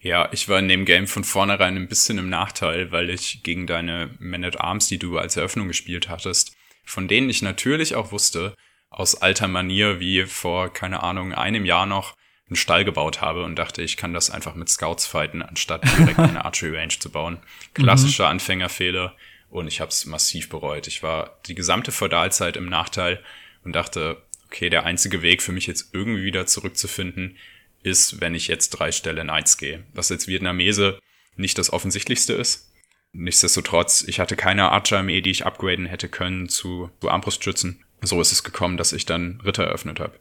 [0.00, 3.66] Ja, ich war in dem Game von vornherein ein bisschen im Nachteil, weil ich gegen
[3.66, 8.12] deine Man at Arms, die du als Eröffnung gespielt hattest, von denen ich natürlich auch
[8.12, 8.54] wusste,
[8.90, 12.16] aus alter Manier wie vor, keine Ahnung, einem Jahr noch,
[12.48, 16.18] einen Stall gebaut habe und dachte, ich kann das einfach mit Scouts fighten, anstatt direkt
[16.18, 17.38] eine Archery Range zu bauen.
[17.74, 18.30] Klassischer mhm.
[18.32, 19.14] Anfängerfehler
[19.50, 20.86] und ich habe es massiv bereut.
[20.86, 23.22] Ich war die gesamte Feudalzeit im Nachteil
[23.64, 27.36] und dachte, okay, der einzige Weg für mich jetzt irgendwie wieder zurückzufinden,
[27.82, 29.84] ist, wenn ich jetzt drei Stelle Knights gehe.
[29.94, 30.98] Was jetzt Vietnamese
[31.36, 32.72] nicht das offensichtlichste ist.
[33.12, 37.84] Nichtsdestotrotz, ich hatte keine Archer-Armee, die ich upgraden hätte können zu, zu Armbrustschützen.
[38.02, 40.18] So ist es gekommen, dass ich dann Ritter eröffnet habe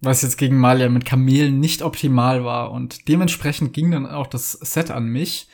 [0.00, 2.70] was jetzt gegen Malia mit Kamelen nicht optimal war.
[2.70, 5.48] Und dementsprechend ging dann auch das Set an mich.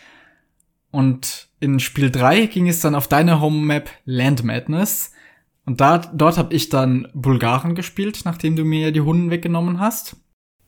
[0.90, 5.12] Und in Spiel 3 ging es dann auf deine Home Map Land Madness.
[5.66, 10.16] Und da, dort habe ich dann Bulgaren gespielt, nachdem du mir die Hunden weggenommen hast.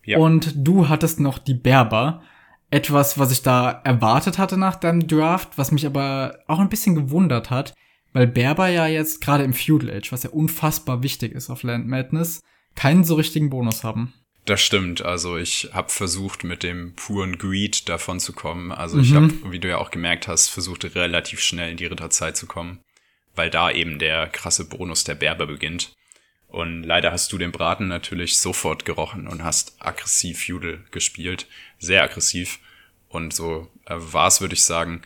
[0.06, 0.18] Ja.
[0.18, 2.22] Und du hattest noch die Berber.
[2.70, 6.94] Etwas, was ich da erwartet hatte nach deinem Draft, was mich aber auch ein bisschen
[6.94, 7.74] gewundert hat,
[8.12, 11.86] weil Berber ja jetzt gerade im Feudal Age, was ja unfassbar wichtig ist auf Land
[11.86, 12.40] Madness,
[12.74, 14.14] keinen so richtigen Bonus haben.
[14.46, 15.02] Das stimmt.
[15.02, 18.70] Also ich habe versucht, mit dem puren Greed davon zu kommen.
[18.70, 19.02] Also mhm.
[19.02, 22.46] ich habe, wie du ja auch gemerkt hast, versucht, relativ schnell in die Ritterzeit zu
[22.46, 22.80] kommen,
[23.34, 25.92] weil da eben der krasse Bonus der Berber beginnt.
[26.56, 31.46] Und leider hast du den Braten natürlich sofort gerochen und hast aggressiv Feudal gespielt.
[31.78, 32.60] Sehr aggressiv.
[33.10, 35.02] Und so äh, war es, würde ich sagen,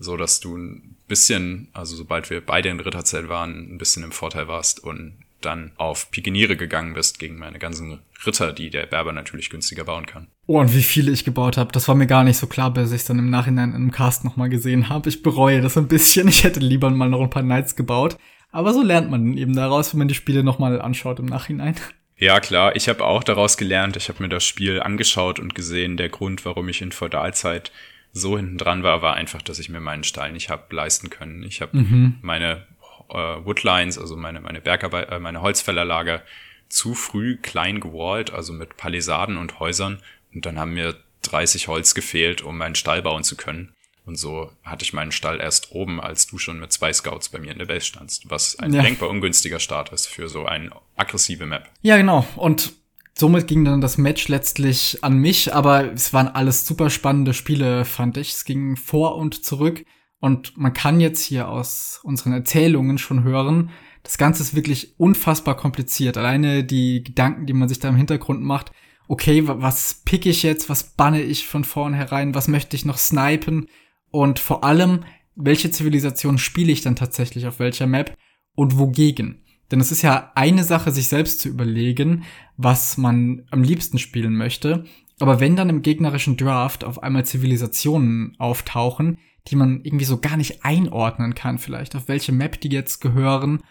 [0.00, 4.10] so dass du ein bisschen, also sobald wir beide in Ritterzeit waren, ein bisschen im
[4.10, 9.12] Vorteil warst und dann auf Pikeniere gegangen bist gegen meine ganzen Ritter, die der Berber
[9.12, 10.26] natürlich günstiger bauen kann.
[10.48, 12.90] Oh, und wie viele ich gebaut habe, das war mir gar nicht so klar, bis
[12.90, 15.08] ich es dann im Nachhinein im Cast nochmal gesehen habe.
[15.08, 16.26] Ich bereue das ein bisschen.
[16.26, 18.16] Ich hätte lieber mal noch ein paar Knights gebaut.
[18.50, 21.76] Aber so lernt man eben daraus, wenn man die Spiele nochmal anschaut im Nachhinein.
[22.16, 22.74] Ja, klar.
[22.74, 23.96] Ich habe auch daraus gelernt.
[23.96, 27.70] Ich habe mir das Spiel angeschaut und gesehen, der Grund, warum ich in Feudalzeit
[28.12, 31.44] so hinten dran war, war einfach, dass ich mir meinen Stall nicht hab leisten können.
[31.44, 32.18] Ich habe mhm.
[32.22, 32.66] meine
[33.10, 36.22] äh, Woodlines, also meine, meine Bergarbeit, äh, meine Holzfällerlager
[36.68, 39.98] zu früh klein gewallt, also mit Palisaden und Häusern.
[40.34, 43.74] Und dann haben mir 30 Holz gefehlt, um meinen Stall bauen zu können.
[44.08, 47.38] Und so hatte ich meinen Stall erst oben, als du schon mit zwei Scouts bei
[47.38, 48.80] mir in der Base standst, was ein ja.
[48.80, 51.68] denkbar ungünstiger Start ist für so eine aggressive Map.
[51.82, 52.26] Ja, genau.
[52.36, 52.72] Und
[53.14, 57.84] somit ging dann das Match letztlich an mich, aber es waren alles super spannende Spiele,
[57.84, 58.30] fand ich.
[58.30, 59.84] Es ging vor und zurück.
[60.20, 63.70] Und man kann jetzt hier aus unseren Erzählungen schon hören,
[64.04, 66.16] Das Ganze ist wirklich unfassbar kompliziert.
[66.16, 68.72] Alleine die Gedanken, die man sich da im Hintergrund macht.
[69.06, 70.70] Okay, was pick ich jetzt?
[70.70, 72.34] Was banne ich von vornherein?
[72.34, 73.68] Was möchte ich noch snipen?
[74.10, 75.00] Und vor allem,
[75.34, 78.16] welche Zivilisation spiele ich dann tatsächlich auf welcher Map
[78.54, 79.44] und wogegen?
[79.70, 82.24] Denn es ist ja eine Sache, sich selbst zu überlegen,
[82.56, 84.84] was man am liebsten spielen möchte.
[85.20, 90.36] Aber wenn dann im gegnerischen Draft auf einmal Zivilisationen auftauchen, die man irgendwie so gar
[90.36, 93.62] nicht einordnen kann, vielleicht auf welche Map die jetzt gehören,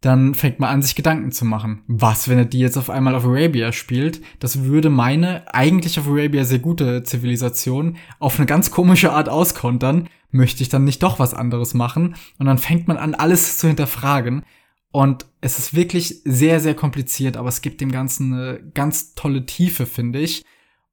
[0.00, 1.82] dann fängt man an, sich Gedanken zu machen.
[1.86, 4.22] Was, wenn er die jetzt auf einmal auf Arabia spielt?
[4.38, 10.08] Das würde meine eigentlich auf Arabia sehr gute Zivilisation auf eine ganz komische Art auskontern.
[10.30, 12.14] Möchte ich dann nicht doch was anderes machen?
[12.38, 14.42] Und dann fängt man an, alles zu hinterfragen.
[14.90, 19.44] Und es ist wirklich sehr, sehr kompliziert, aber es gibt dem Ganzen eine ganz tolle
[19.44, 20.44] Tiefe, finde ich.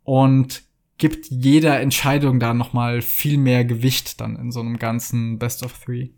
[0.03, 0.63] Und
[0.97, 5.73] gibt jeder Entscheidung da nochmal viel mehr Gewicht dann in so einem ganzen Best of
[5.79, 6.09] Three.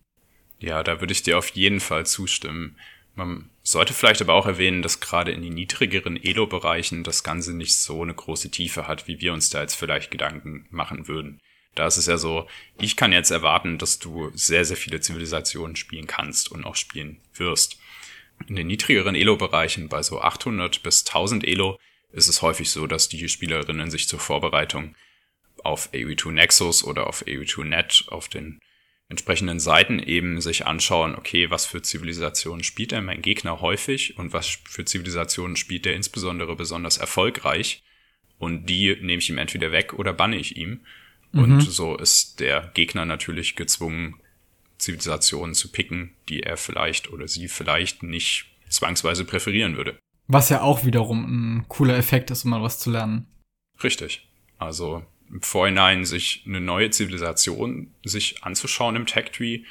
[0.60, 2.78] Ja, da würde ich dir auf jeden Fall zustimmen.
[3.16, 7.78] Man sollte vielleicht aber auch erwähnen, dass gerade in den niedrigeren Elo-Bereichen das Ganze nicht
[7.78, 11.39] so eine große Tiefe hat, wie wir uns da jetzt vielleicht Gedanken machen würden.
[11.76, 12.47] Da ist es ja so,
[12.78, 17.20] ich kann jetzt erwarten, dass du sehr, sehr viele Zivilisationen spielen kannst und auch spielen
[17.34, 17.80] wirst.
[18.47, 21.78] In den niedrigeren Elo-Bereichen, bei so 800 bis 1000 Elo,
[22.12, 24.95] ist es häufig so, dass die Spielerinnen sich zur Vorbereitung
[25.64, 28.60] auf AU2 Nexus oder auf AU2Net auf den
[29.10, 34.34] entsprechenden Seiten eben sich anschauen, okay, was für Zivilisationen spielt denn mein Gegner häufig und
[34.34, 37.84] was für Zivilisationen spielt er insbesondere besonders erfolgreich
[38.38, 40.82] und die nehme ich ihm entweder weg oder banne ich ihm.
[41.32, 41.43] Mhm.
[41.43, 44.16] Und so ist der Gegner natürlich gezwungen,
[44.78, 49.99] Zivilisationen zu picken, die er vielleicht oder sie vielleicht nicht zwangsweise präferieren würde.
[50.28, 53.26] Was ja auch wiederum ein cooler Effekt ist, um mal was zu lernen.
[53.84, 54.28] Richtig.
[54.57, 59.61] Also im Vorhinein sich eine neue Zivilisation sich anzuschauen im Tech Tree,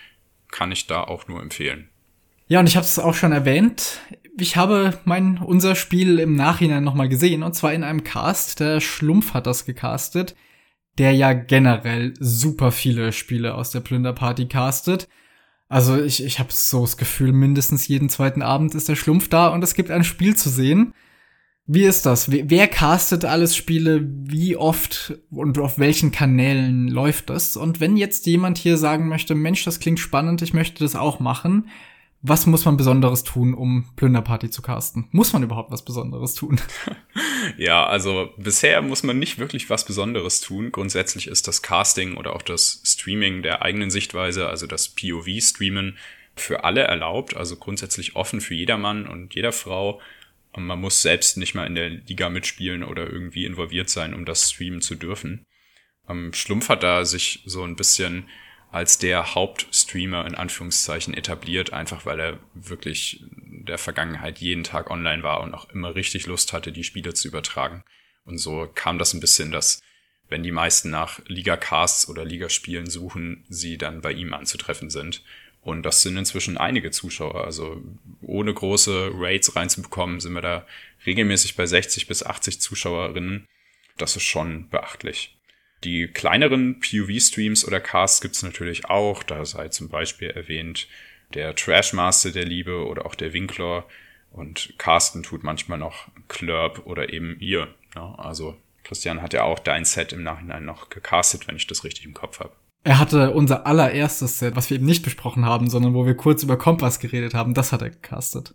[0.50, 1.88] kann ich da auch nur empfehlen.
[2.46, 4.00] Ja, und ich habe es auch schon erwähnt.
[4.38, 8.60] Ich habe mein unser Spiel im Nachhinein nochmal gesehen und zwar in einem Cast.
[8.60, 10.34] Der Schlumpf hat das gecastet,
[10.96, 15.08] der ja generell super viele Spiele aus der Plünderparty castet.
[15.68, 19.48] Also ich, ich habe so das Gefühl, mindestens jeden zweiten Abend ist der Schlumpf da
[19.48, 20.94] und es gibt ein Spiel zu sehen.
[21.70, 22.30] Wie ist das?
[22.30, 24.00] Wer castet alles Spiele?
[24.02, 27.58] Wie oft und auf welchen Kanälen läuft das?
[27.58, 31.20] Und wenn jetzt jemand hier sagen möchte, Mensch, das klingt spannend, ich möchte das auch
[31.20, 31.68] machen,
[32.22, 35.08] was muss man Besonderes tun, um Plünderparty zu casten?
[35.12, 36.58] Muss man überhaupt was Besonderes tun?
[37.58, 40.72] Ja, also bisher muss man nicht wirklich was Besonderes tun.
[40.72, 45.98] Grundsätzlich ist das Casting oder auch das Streaming der eigenen Sichtweise, also das POV-Streamen,
[46.34, 50.00] für alle erlaubt, also grundsätzlich offen für jedermann und jeder Frau.
[50.58, 54.24] Und man muss selbst nicht mal in der Liga mitspielen oder irgendwie involviert sein, um
[54.24, 55.46] das streamen zu dürfen.
[56.08, 58.28] Ähm, Schlumpf hat da sich so ein bisschen
[58.72, 65.22] als der Hauptstreamer in Anführungszeichen etabliert, einfach weil er wirklich der Vergangenheit jeden Tag online
[65.22, 67.84] war und auch immer richtig Lust hatte, die Spiele zu übertragen.
[68.24, 69.80] Und so kam das ein bisschen, dass
[70.28, 75.22] wenn die meisten nach Liga-Casts oder Ligaspielen suchen, sie dann bei ihm anzutreffen sind.
[75.68, 77.44] Und das sind inzwischen einige Zuschauer.
[77.44, 77.82] Also
[78.22, 80.66] ohne große Raids reinzubekommen, sind wir da
[81.04, 83.46] regelmäßig bei 60 bis 80 Zuschauerinnen.
[83.98, 85.36] Das ist schon beachtlich.
[85.84, 89.22] Die kleineren POV-Streams oder Casts gibt's natürlich auch.
[89.22, 90.88] Da sei zum Beispiel erwähnt
[91.34, 93.84] der Trashmaster der Liebe oder auch der Winkler.
[94.30, 97.68] Und Carsten tut manchmal noch Club oder eben ihr.
[97.94, 101.84] Ja, also Christian hat ja auch dein Set im Nachhinein noch gecastet, wenn ich das
[101.84, 102.54] richtig im Kopf habe.
[102.84, 106.42] Er hatte unser allererstes Set, was wir eben nicht besprochen haben, sondern wo wir kurz
[106.42, 108.54] über Kompass geredet haben, das hat er gecastet.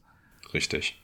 [0.54, 1.00] Richtig.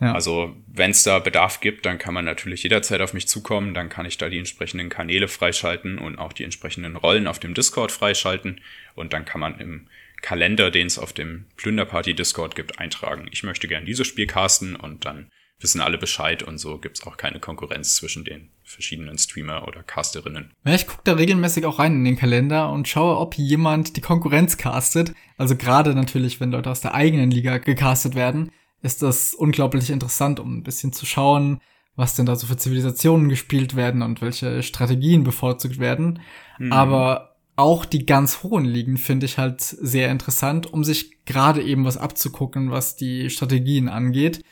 [0.00, 0.12] Ja.
[0.12, 3.88] Also wenn es da Bedarf gibt, dann kann man natürlich jederzeit auf mich zukommen, dann
[3.88, 7.92] kann ich da die entsprechenden Kanäle freischalten und auch die entsprechenden Rollen auf dem Discord
[7.92, 8.60] freischalten
[8.94, 9.88] und dann kann man im
[10.20, 13.28] Kalender, den es auf dem Plünderparty Discord gibt, eintragen.
[13.30, 15.30] Ich möchte gern dieses Spiel casten und dann
[15.60, 20.52] wissen alle Bescheid und so gibt's auch keine Konkurrenz zwischen den verschiedenen Streamer oder Casterinnen.
[20.64, 24.02] Ja, ich gucke da regelmäßig auch rein in den Kalender und schaue, ob jemand die
[24.02, 25.14] Konkurrenz castet.
[25.38, 28.50] Also gerade natürlich, wenn Leute aus der eigenen Liga gecastet werden,
[28.82, 31.60] ist das unglaublich interessant, um ein bisschen zu schauen,
[31.94, 36.20] was denn da so für Zivilisationen gespielt werden und welche Strategien bevorzugt werden.
[36.58, 36.72] Mhm.
[36.72, 41.86] Aber auch die ganz hohen Ligen finde ich halt sehr interessant, um sich gerade eben
[41.86, 44.42] was abzugucken, was die Strategien angeht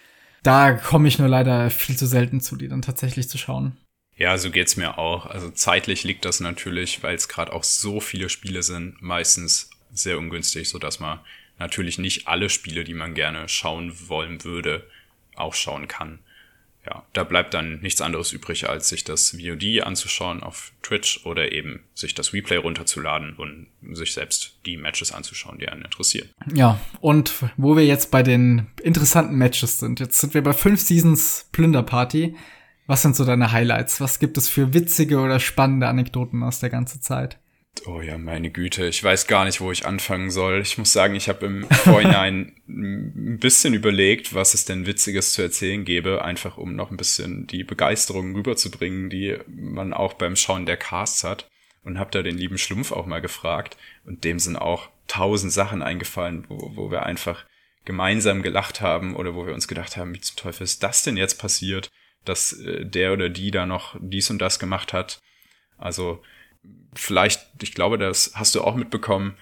[0.44, 3.76] da komme ich nur leider viel zu selten zu, die dann tatsächlich zu schauen.
[4.16, 5.26] Ja, so geht's mir auch.
[5.26, 10.18] Also zeitlich liegt das natürlich, weil es gerade auch so viele Spiele sind, meistens sehr
[10.18, 11.18] ungünstig, so dass man
[11.58, 14.86] natürlich nicht alle Spiele, die man gerne schauen wollen würde,
[15.34, 16.20] auch schauen kann.
[16.86, 21.52] Ja, da bleibt dann nichts anderes übrig, als sich das VOD anzuschauen auf Twitch oder
[21.52, 26.28] eben sich das Replay runterzuladen und sich selbst die Matches anzuschauen, die einen interessieren.
[26.52, 30.80] Ja, und wo wir jetzt bei den interessanten Matches sind, jetzt sind wir bei fünf
[30.80, 32.36] Seasons Plünderparty.
[32.86, 34.00] Was sind so deine Highlights?
[34.00, 37.38] Was gibt es für witzige oder spannende Anekdoten aus der ganzen Zeit?
[37.86, 40.60] Oh ja, meine Güte, ich weiß gar nicht, wo ich anfangen soll.
[40.60, 45.42] Ich muss sagen, ich habe im Vorhinein ein bisschen überlegt, was es denn Witziges zu
[45.42, 50.66] erzählen gäbe, einfach um noch ein bisschen die Begeisterung rüberzubringen, die man auch beim Schauen
[50.66, 51.50] der Casts hat.
[51.82, 53.76] Und habe da den lieben Schlumpf auch mal gefragt.
[54.06, 57.44] Und dem sind auch tausend Sachen eingefallen, wo, wo wir einfach
[57.84, 61.18] gemeinsam gelacht haben oder wo wir uns gedacht haben, wie zum Teufel ist das denn
[61.18, 61.90] jetzt passiert,
[62.24, 65.20] dass äh, der oder die da noch dies und das gemacht hat.
[65.76, 66.22] Also
[66.94, 69.34] vielleicht, ich glaube, das hast du auch mitbekommen,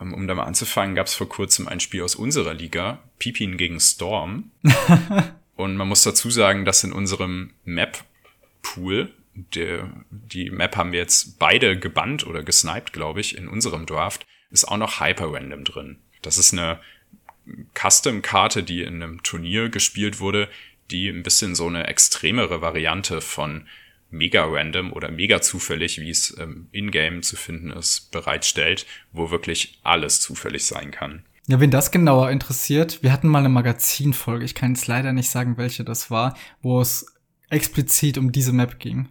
[0.00, 3.56] ähm, um da mal anzufangen, gab es vor kurzem ein Spiel aus unserer Liga, Pipin
[3.56, 4.50] gegen Storm.
[5.56, 11.78] und man muss dazu sagen, dass in unserem Map-Pool, die Map haben wir jetzt beide
[11.78, 15.98] gebannt oder gesniped, glaube ich, in unserem Draft, ist auch noch Hyper Random drin.
[16.22, 16.80] Das ist eine
[17.74, 20.48] Custom-Karte, die in einem Turnier gespielt wurde,
[20.90, 23.68] die ein bisschen so eine extremere Variante von
[24.10, 29.78] mega random oder mega zufällig, wie es ähm, in-game zu finden ist, bereitstellt, wo wirklich
[29.82, 31.24] alles zufällig sein kann.
[31.46, 35.30] Ja, wen das genauer interessiert, wir hatten mal eine Magazinfolge, ich kann jetzt leider nicht
[35.30, 37.06] sagen, welche das war, wo es
[37.48, 39.08] explizit um diese Map ging.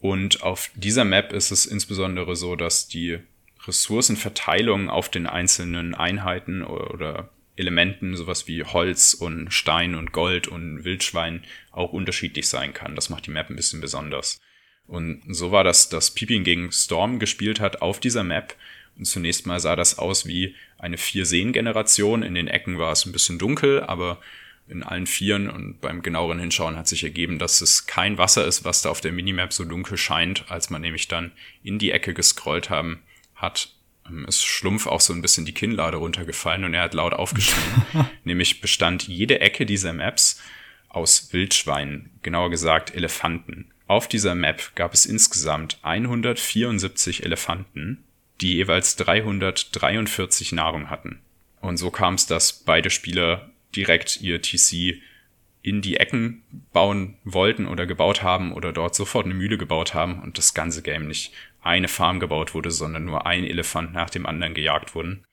[0.00, 3.18] Und auf dieser Map ist es insbesondere so, dass die
[3.66, 10.84] Ressourcenverteilung auf den einzelnen Einheiten oder Elementen, sowas wie Holz und Stein und Gold und
[10.84, 12.94] Wildschwein, auch unterschiedlich sein kann.
[12.94, 14.40] Das macht die Map ein bisschen besonders.
[14.86, 18.54] Und so war das, dass Pippin gegen Storm gespielt hat auf dieser Map.
[18.98, 22.22] Und zunächst mal sah das aus wie eine Vier-Seen-Generation.
[22.22, 24.20] In den Ecken war es ein bisschen dunkel, aber
[24.66, 28.64] in allen Vieren und beim genaueren Hinschauen hat sich ergeben, dass es kein Wasser ist,
[28.64, 31.32] was da auf der Minimap so dunkel scheint, als man nämlich dann
[31.62, 33.02] in die Ecke gescrollt haben
[33.34, 33.73] hat
[34.26, 38.08] ist Schlumpf auch so ein bisschen die Kinnlade runtergefallen und er hat laut aufgeschrieben.
[38.24, 40.42] Nämlich bestand jede Ecke dieser Maps
[40.88, 43.70] aus Wildschweinen, genauer gesagt Elefanten.
[43.86, 48.04] Auf dieser Map gab es insgesamt 174 Elefanten,
[48.40, 51.20] die jeweils 343 Nahrung hatten.
[51.60, 55.00] Und so kam es, dass beide Spieler direkt ihr TC
[55.62, 56.42] in die Ecken
[56.72, 60.82] bauen wollten oder gebaut haben oder dort sofort eine Mühle gebaut haben und das ganze
[60.82, 61.32] Game nicht
[61.64, 65.26] eine Farm gebaut wurde, sondern nur ein Elefant nach dem anderen gejagt wurden.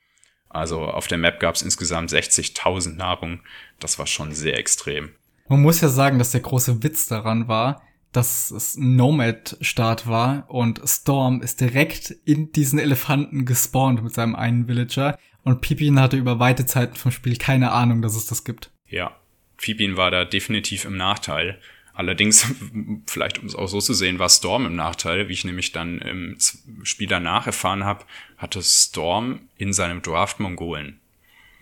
[0.49, 3.41] Also auf der Map gab es insgesamt 60.000 Nahrung.
[3.79, 5.11] Das war schon sehr extrem.
[5.47, 10.49] Man muss ja sagen, dass der große Witz daran war, dass es ein Nomad-Start war
[10.49, 16.17] und Storm ist direkt in diesen Elefanten gespawnt mit seinem einen Villager und Pipin hatte
[16.17, 18.71] über weite Zeiten vom Spiel keine Ahnung, dass es das gibt.
[18.87, 19.15] Ja,
[19.57, 21.59] Pipin war da definitiv im Nachteil.
[21.93, 22.45] Allerdings,
[23.05, 25.27] vielleicht um es auch so zu sehen, war Storm im Nachteil.
[25.27, 26.37] Wie ich nämlich dann im
[26.83, 28.05] Spiel danach erfahren habe,
[28.37, 30.99] hatte Storm in seinem Draft Mongolen.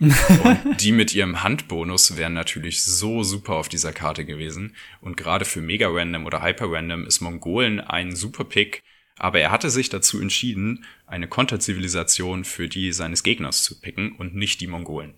[0.00, 4.74] und die mit ihrem Handbonus wären natürlich so super auf dieser Karte gewesen.
[5.02, 8.82] Und gerade für Mega Random oder Hyper Random ist Mongolen ein super Pick.
[9.16, 14.34] Aber er hatte sich dazu entschieden, eine Konterzivilisation für die seines Gegners zu picken und
[14.34, 15.12] nicht die Mongolen.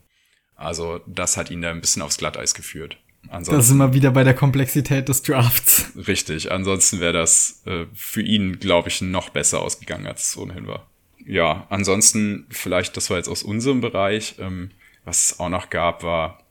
[0.56, 2.98] Also das hat ihn da ein bisschen aufs Glatteis geführt.
[3.28, 5.92] Ansonsten, das sind wir wieder bei der Komplexität des Drafts.
[5.96, 10.66] Richtig, ansonsten wäre das äh, für ihn, glaube ich, noch besser ausgegangen, als es ohnehin
[10.66, 10.90] war.
[11.24, 14.36] Ja, ansonsten vielleicht, das war jetzt aus unserem Bereich.
[14.38, 14.70] Ähm,
[15.04, 16.44] was es auch noch gab, war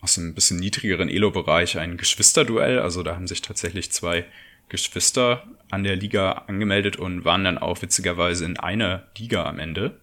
[0.00, 2.78] aus einem bisschen niedrigeren Elo-Bereich ein Geschwisterduell.
[2.78, 4.24] Also da haben sich tatsächlich zwei
[4.68, 10.00] Geschwister an der Liga angemeldet und waren dann auch witzigerweise in einer Liga am Ende.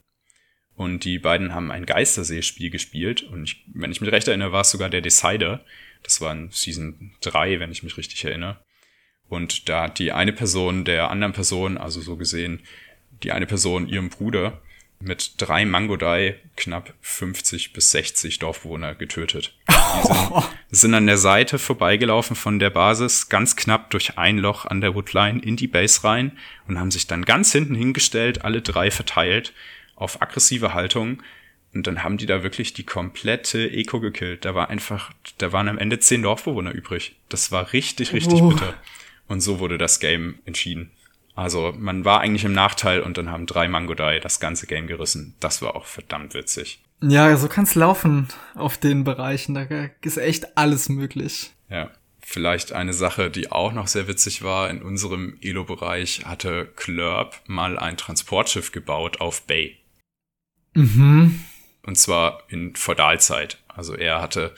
[0.76, 3.24] Und die beiden haben ein Geistersee-Spiel gespielt.
[3.24, 5.64] Und ich, wenn ich mich recht erinnere, war es sogar der Decider.
[6.04, 8.60] Das war in Season 3, wenn ich mich richtig erinnere.
[9.30, 12.62] Und da hat die eine Person der anderen Person, also so gesehen,
[13.24, 14.62] die eine Person ihrem Bruder
[15.04, 19.54] mit drei Mangodai knapp 50 bis 60 Dorfbewohner getötet.
[19.70, 24.66] Die sind, sind an der Seite vorbeigelaufen von der Basis, ganz knapp durch ein Loch
[24.66, 26.38] an der Woodline in die Base rein
[26.68, 29.54] und haben sich dann ganz hinten hingestellt, alle drei verteilt,
[29.96, 31.22] auf aggressive Haltung
[31.74, 34.46] und dann haben die da wirklich die komplette Eco gekillt.
[34.46, 37.16] Da war einfach, da waren am Ende zehn Dorfbewohner übrig.
[37.30, 38.50] Das war richtig, richtig oh.
[38.50, 38.74] bitter.
[39.28, 40.92] Und so wurde das Game entschieden.
[41.36, 45.36] Also man war eigentlich im Nachteil und dann haben drei Mangodai das ganze Game gerissen.
[45.40, 46.80] Das war auch verdammt witzig.
[47.02, 49.56] Ja, so kann's laufen auf den Bereichen.
[49.56, 49.66] Da
[50.02, 51.52] ist echt alles möglich.
[51.70, 51.90] Ja.
[52.26, 54.70] Vielleicht eine Sache, die auch noch sehr witzig war.
[54.70, 59.78] In unserem Elo-Bereich hatte Klurp mal ein Transportschiff gebaut auf Bay.
[60.74, 61.44] Mhm.
[61.86, 63.58] Und zwar in Feudalzeit.
[63.68, 64.56] Also er hatte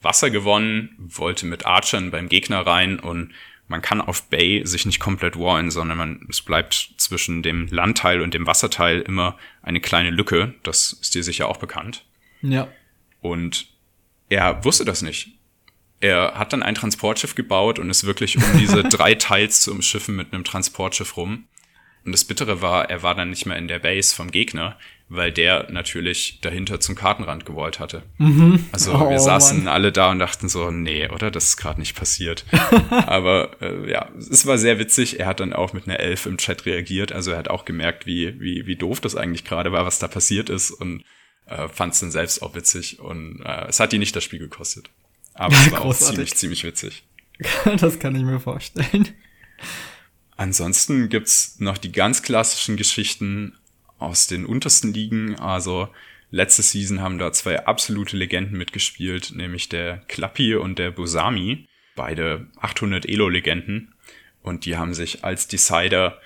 [0.00, 3.32] Wasser gewonnen, wollte mit Archern beim Gegner rein und
[3.68, 8.20] man kann auf Bay sich nicht komplett wallen, sondern man, es bleibt zwischen dem Landteil
[8.20, 10.54] und dem Wasserteil immer eine kleine Lücke.
[10.62, 12.04] Das ist dir sicher auch bekannt.
[12.42, 12.68] Ja.
[13.20, 13.68] Und
[14.28, 15.38] er wusste das nicht.
[16.00, 20.16] Er hat dann ein Transportschiff gebaut und ist wirklich um diese drei Teils zu umschiffen
[20.16, 21.46] mit einem Transportschiff rum.
[22.04, 24.76] Und das Bittere war, er war dann nicht mehr in der Base vom Gegner,
[25.14, 28.02] weil der natürlich dahinter zum Kartenrand gewollt hatte.
[28.16, 28.64] Mhm.
[28.72, 29.68] Also oh, wir saßen Mann.
[29.68, 31.30] alle da und dachten so, nee, oder?
[31.30, 32.46] Das ist gerade nicht passiert.
[32.90, 35.20] Aber äh, ja, es war sehr witzig.
[35.20, 37.12] Er hat dann auch mit einer Elf im Chat reagiert.
[37.12, 40.08] Also er hat auch gemerkt, wie, wie, wie doof das eigentlich gerade war, was da
[40.08, 41.04] passiert ist und
[41.44, 42.98] äh, fand es dann selbst auch witzig.
[42.98, 44.88] Und äh, es hat ihn nicht das Spiel gekostet.
[45.34, 47.04] Aber es war auch ziemlich, ziemlich witzig.
[47.78, 49.08] das kann ich mir vorstellen.
[50.36, 53.58] Ansonsten gibt's noch die ganz klassischen Geschichten
[54.02, 55.36] aus den untersten Ligen.
[55.36, 55.88] Also
[56.30, 61.66] letzte Season haben da zwei absolute Legenden mitgespielt, nämlich der Klappi und der Busami.
[61.94, 63.94] Beide 800 Elo-Legenden.
[64.42, 66.20] Und die haben sich als Decider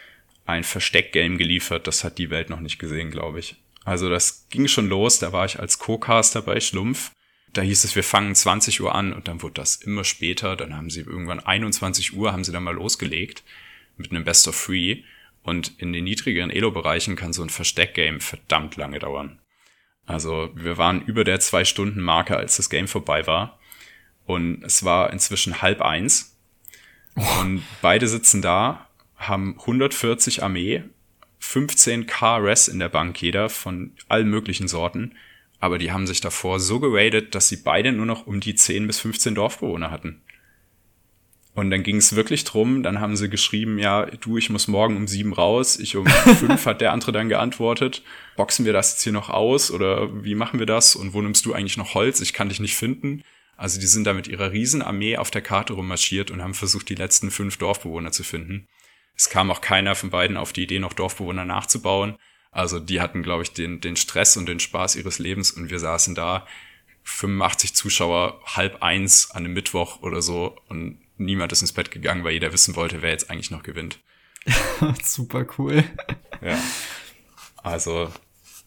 [0.46, 1.86] ein Versteckgame geliefert.
[1.86, 3.56] Das hat die Welt noch nicht gesehen, glaube ich.
[3.84, 5.18] Also das ging schon los.
[5.18, 7.12] Da war ich als Co-Caster bei Schlumpf.
[7.52, 10.56] Da hieß es, wir fangen 20 Uhr an und dann wurde das immer später.
[10.56, 13.44] Dann haben sie irgendwann 21 Uhr haben sie dann mal losgelegt
[13.96, 15.02] mit einem Best of Three.
[15.46, 19.38] Und in den niedrigeren Elo-Bereichen kann so ein Versteckgame verdammt lange dauern.
[20.04, 23.60] Also wir waren über der Zwei-Stunden-Marke, als das Game vorbei war.
[24.24, 26.36] Und es war inzwischen halb eins.
[27.14, 30.82] Und beide sitzen da, haben 140 Armee,
[31.38, 35.14] 15 K-Res in der Bank jeder von allen möglichen Sorten.
[35.60, 38.88] Aber die haben sich davor so geradet, dass sie beide nur noch um die 10
[38.88, 40.22] bis 15 Dorfbewohner hatten.
[41.56, 44.94] Und dann ging es wirklich drum, dann haben sie geschrieben, ja, du, ich muss morgen
[44.94, 46.06] um sieben raus, ich um
[46.38, 48.02] fünf, hat der andere dann geantwortet.
[48.36, 50.94] Boxen wir das jetzt hier noch aus oder wie machen wir das?
[50.94, 52.20] Und wo nimmst du eigentlich noch Holz?
[52.20, 53.22] Ich kann dich nicht finden.
[53.56, 56.94] Also die sind da mit ihrer Riesenarmee auf der Karte rummarschiert und haben versucht, die
[56.94, 58.68] letzten fünf Dorfbewohner zu finden.
[59.16, 62.16] Es kam auch keiner von beiden auf die Idee, noch Dorfbewohner nachzubauen.
[62.50, 65.78] Also die hatten, glaube ich, den, den Stress und den Spaß ihres Lebens und wir
[65.78, 66.46] saßen da,
[67.04, 72.24] 85 Zuschauer, halb eins an einem Mittwoch oder so und niemand ist ins Bett gegangen,
[72.24, 73.98] weil jeder wissen wollte, wer jetzt eigentlich noch gewinnt.
[75.02, 75.84] Super cool.
[76.42, 76.58] Ja.
[77.62, 78.12] Also,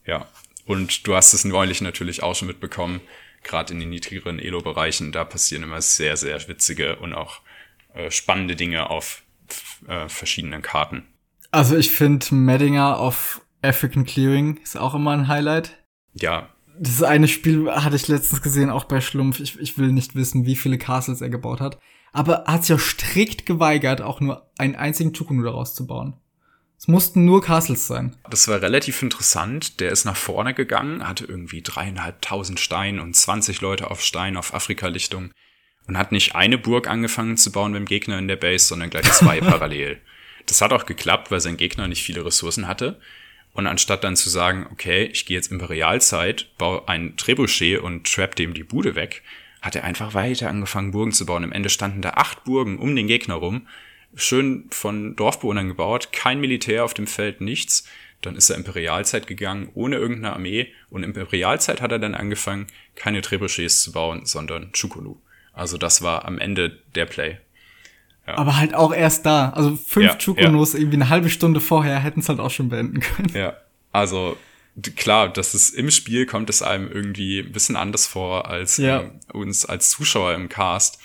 [0.06, 0.28] ja.
[0.66, 3.02] Und du hast es neulich natürlich auch schon mitbekommen,
[3.44, 7.42] gerade in den niedrigeren Elo-Bereichen, da passieren immer sehr, sehr witzige und auch
[7.94, 9.24] äh, spannende Dinge auf
[9.88, 11.08] äh, verschiedenen Karten.
[11.52, 15.78] Also ich finde Medinger auf African Clearing ist auch immer ein Highlight.
[16.14, 16.50] Ja.
[16.78, 19.40] Das eine Spiel hatte ich letztens gesehen, auch bei Schlumpf.
[19.40, 21.80] Ich, ich will nicht wissen, wie viele Castles er gebaut hat
[22.12, 26.16] aber hat sich ja strikt geweigert, auch nur einen einzigen Tukunu daraus zu bauen.
[26.78, 28.16] Es mussten nur Castles sein.
[28.30, 29.82] Das war relativ interessant.
[29.82, 34.54] Der ist nach vorne gegangen, hatte irgendwie dreieinhalbtausend Stein und 20 Leute auf Stein auf
[34.54, 35.32] Afrika-Lichtung
[35.88, 39.12] und hat nicht eine Burg angefangen zu bauen beim Gegner in der Base, sondern gleich
[39.12, 40.00] zwei parallel.
[40.46, 43.00] Das hat auch geklappt, weil sein Gegner nicht viele Ressourcen hatte.
[43.54, 48.36] Und anstatt dann zu sagen, okay, ich gehe jetzt Imperialzeit, baue ein Trebuchet und trap
[48.36, 49.22] dem die Bude weg,
[49.62, 51.44] hat er einfach weiter angefangen, Burgen zu bauen.
[51.44, 53.68] Im Ende standen da acht Burgen um den Gegner rum,
[54.16, 57.88] schön von Dorfbewohnern gebaut, kein Militär auf dem Feld, nichts.
[58.22, 60.74] Dann ist er Imperialzeit gegangen, ohne irgendeine Armee.
[60.90, 65.18] Und Imperialzeit hat er dann angefangen, keine Trebuchets zu bauen, sondern Chukulu.
[65.54, 67.38] Also das war am Ende der Play.
[68.28, 68.38] Ja.
[68.38, 69.50] Aber halt auch erst da.
[69.52, 70.80] Also fünf ja, Chukunos ja.
[70.80, 73.32] irgendwie eine halbe Stunde vorher hätten es halt auch schon beenden können.
[73.34, 73.58] Ja,
[73.92, 74.38] also
[74.82, 79.02] klar, das ist im Spiel kommt es einem irgendwie ein bisschen anders vor als ja.
[79.02, 81.00] ähm, uns als Zuschauer im Cast.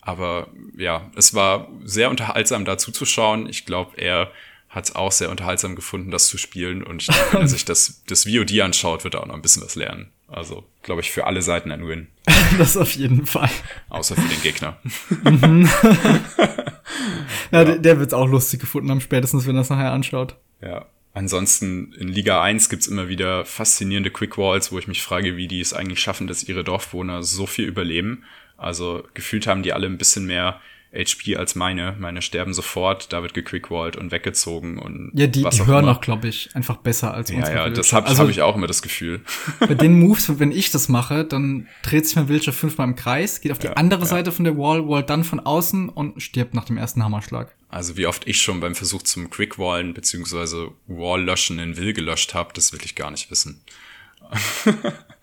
[0.00, 3.48] Aber ja, es war sehr unterhaltsam da zuzuschauen.
[3.48, 4.30] Ich glaube, er
[4.70, 6.82] hat es auch sehr unterhaltsam gefunden, das zu spielen.
[6.82, 9.42] Und ich denke, wenn er sich das, das VOD anschaut, wird er auch noch ein
[9.42, 10.10] bisschen was lernen.
[10.28, 12.06] Also, glaube ich, für alle Seiten ein Win.
[12.58, 13.50] das auf jeden Fall.
[13.88, 14.78] Außer für den Gegner.
[15.24, 15.68] mhm.
[17.50, 20.36] ja, der, der wird es auch lustig gefunden haben, spätestens, wenn er es nachher anschaut.
[20.62, 25.48] Ja, Ansonsten in Liga 1 gibt's immer wieder faszinierende Quickwalls, wo ich mich frage, wie
[25.48, 28.24] die es eigentlich schaffen, dass ihre Dorfbewohner so viel überleben.
[28.56, 30.60] Also gefühlt haben die alle ein bisschen mehr
[30.92, 31.96] HP als meine.
[31.98, 36.28] Meine sterben sofort, da wird gequickwallt und weggezogen und Ja, die, die hören auch, glaube
[36.28, 38.82] ich, einfach besser als unsere Ja, ja, das habe also, hab ich auch immer das
[38.82, 39.20] Gefühl.
[39.60, 43.40] Bei den Moves, wenn ich das mache, dann dreht sich mein Villager fünfmal im Kreis,
[43.40, 44.06] geht auf die ja, andere ja.
[44.06, 47.54] Seite von der Wall, Wall dann von außen und stirbt nach dem ersten Hammerschlag.
[47.68, 52.52] Also wie oft ich schon beim Versuch zum Quickwallen beziehungsweise Wall-Löschen in Will gelöscht habe,
[52.52, 53.60] das will ich gar nicht wissen.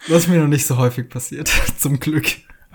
[0.08, 2.26] das ist mir noch nicht so häufig passiert, zum Glück.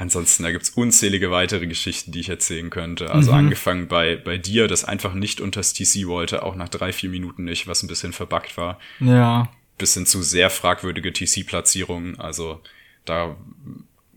[0.03, 3.13] Ansonsten, da gibt's unzählige weitere Geschichten, die ich erzählen könnte.
[3.13, 3.39] Also mhm.
[3.39, 7.45] angefangen bei, bei dir, das einfach nicht unters TC wollte, auch nach drei, vier Minuten
[7.45, 8.81] nicht, was ein bisschen verbuggt war.
[8.99, 9.49] Ja.
[9.79, 12.19] Bis hin zu sehr fragwürdige TC-Platzierungen.
[12.19, 12.61] Also
[13.05, 13.37] da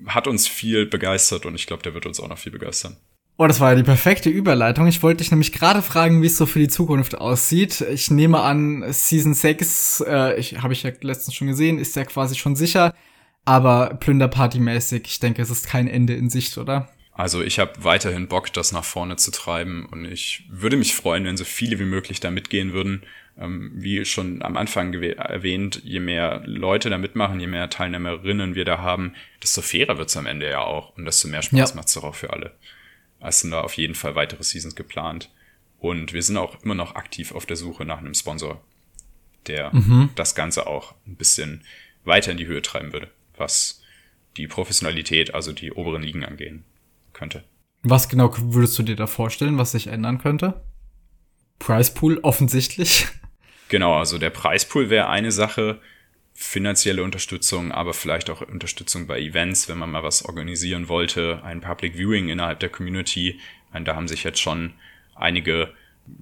[0.07, 2.97] hat uns viel begeistert und ich glaube, der wird uns auch noch viel begeistern.
[3.38, 4.88] Oh, das war ja die perfekte Überleitung.
[4.88, 7.81] Ich wollte dich nämlich gerade fragen, wie es so für die Zukunft aussieht.
[7.81, 12.05] Ich nehme an, Season 6, äh, ich, habe ich ja letztens schon gesehen, ist ja
[12.05, 12.95] quasi schon sicher.
[13.45, 16.89] Aber Plünderparty-mäßig, ich denke, es ist kein Ende in Sicht, oder?
[17.13, 21.23] Also ich habe weiterhin Bock, das nach vorne zu treiben und ich würde mich freuen,
[21.23, 23.03] wenn so viele wie möglich da mitgehen würden.
[23.37, 28.65] Ähm, wie schon am Anfang erwähnt, je mehr Leute da mitmachen, je mehr Teilnehmerinnen wir
[28.65, 31.75] da haben, desto fairer wird's am Ende ja auch und desto mehr Spaß ja.
[31.75, 32.53] macht's auch für alle.
[33.19, 35.29] Es sind da auf jeden Fall weitere Seasons geplant.
[35.79, 38.61] Und wir sind auch immer noch aktiv auf der Suche nach einem Sponsor,
[39.47, 40.09] der mhm.
[40.15, 41.63] das Ganze auch ein bisschen
[42.03, 43.81] weiter in die Höhe treiben würde, was
[44.38, 46.63] die Professionalität, also die oberen Ligen angehen
[47.13, 47.43] könnte.
[47.83, 50.61] Was genau würdest du dir da vorstellen, was sich ändern könnte?
[51.59, 53.07] Price Pool offensichtlich.
[53.67, 55.81] Genau, also der Preispool wäre eine Sache,
[56.33, 61.61] finanzielle Unterstützung, aber vielleicht auch Unterstützung bei Events, wenn man mal was organisieren wollte, ein
[61.61, 63.39] Public Viewing innerhalb der Community.
[63.73, 64.73] Und da haben sich jetzt schon
[65.15, 65.73] einige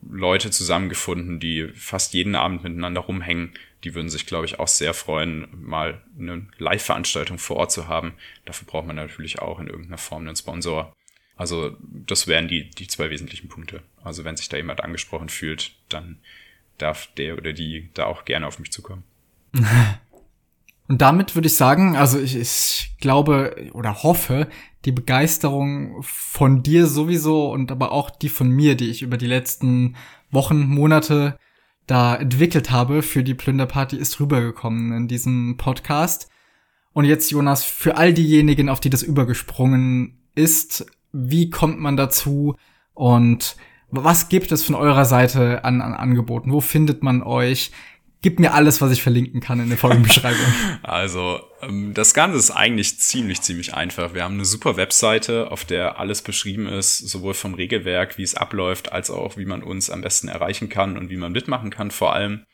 [0.10, 3.54] Leute zusammengefunden, die fast jeden Abend miteinander rumhängen.
[3.84, 8.14] Die würden sich, glaube ich, auch sehr freuen, mal eine Live-Veranstaltung vor Ort zu haben.
[8.46, 10.94] Dafür braucht man natürlich auch in irgendeiner Form einen Sponsor.
[11.36, 13.82] Also das wären die, die zwei wesentlichen Punkte.
[14.04, 16.20] Also wenn sich da jemand angesprochen fühlt, dann
[16.78, 19.04] darf der oder die da auch gerne auf mich zukommen.
[20.88, 24.50] Und damit würde ich sagen, also ich, ich glaube oder hoffe,
[24.86, 29.28] die Begeisterung von dir sowieso und aber auch die von mir, die ich über die
[29.28, 29.96] letzten
[30.30, 31.40] Wochen, Monate
[31.88, 36.30] da entwickelt habe für die Plünderparty, ist rübergekommen in diesem Podcast.
[36.94, 42.56] Und jetzt, Jonas, für all diejenigen, auf die das übergesprungen ist, wie kommt man dazu
[42.94, 43.56] und
[43.96, 46.52] was gibt es von eurer Seite an, an Angeboten?
[46.52, 47.72] Wo findet man euch?
[48.24, 50.46] Gib mir alles, was ich verlinken kann in der Folgenbeschreibung.
[50.82, 54.14] also, ähm, das Ganze ist eigentlich ziemlich, ziemlich einfach.
[54.14, 58.36] Wir haben eine super Webseite, auf der alles beschrieben ist, sowohl vom Regelwerk, wie es
[58.36, 61.92] abläuft, als auch, wie man uns am besten erreichen kann und wie man mitmachen kann
[61.92, 62.46] vor allem.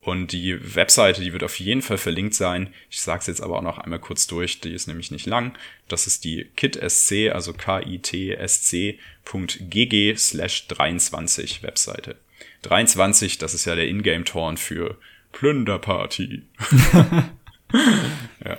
[0.00, 2.74] Und die Webseite, die wird auf jeden Fall verlinkt sein.
[2.90, 5.56] Ich sage es jetzt aber auch noch einmal kurz durch, die ist nämlich nicht lang.
[5.86, 8.98] Das ist die kitsc, also k-i-t-s-c.gg
[10.18, 12.16] slash 23 Webseite.
[12.64, 14.98] 23, das ist ja der Ingame-Torn für
[15.32, 16.42] Plünderparty.
[18.44, 18.58] ja,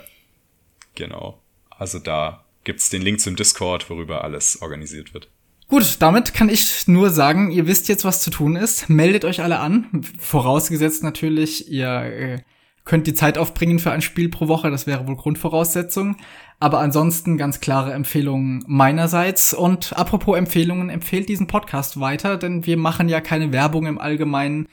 [0.94, 1.42] genau.
[1.70, 5.28] Also da gibt's den Link zum Discord, worüber alles organisiert wird.
[5.68, 8.88] Gut, damit kann ich nur sagen, ihr wisst jetzt, was zu tun ist.
[8.88, 10.04] Meldet euch alle an.
[10.18, 12.38] Vorausgesetzt natürlich, ihr äh,
[12.86, 14.70] könnt die Zeit aufbringen für ein Spiel pro Woche.
[14.70, 16.16] Das wäre wohl Grundvoraussetzung.
[16.58, 19.52] Aber ansonsten ganz klare Empfehlungen meinerseits.
[19.52, 24.68] Und apropos Empfehlungen, empfehlt diesen Podcast weiter, denn wir machen ja keine Werbung im Allgemeinen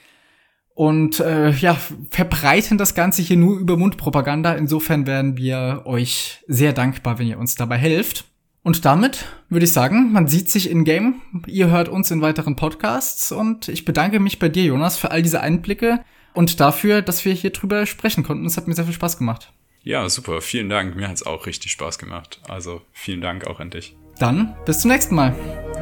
[0.75, 1.77] und äh, ja,
[2.09, 4.53] verbreiten das Ganze hier nur über Mundpropaganda.
[4.53, 8.25] Insofern wären wir euch sehr dankbar, wenn ihr uns dabei helft.
[8.63, 11.21] Und damit würde ich sagen, man sieht sich in Game.
[11.47, 15.21] Ihr hört uns in weiteren Podcasts und ich bedanke mich bei dir, Jonas, für all
[15.21, 15.99] diese Einblicke
[16.33, 18.45] und dafür, dass wir hier drüber sprechen konnten.
[18.45, 19.51] Es hat mir sehr viel Spaß gemacht.
[19.83, 20.41] Ja, super.
[20.41, 20.95] Vielen Dank.
[20.95, 22.39] Mir hat es auch richtig Spaß gemacht.
[22.47, 23.95] Also vielen Dank auch an dich.
[24.19, 25.35] Dann bis zum nächsten Mal.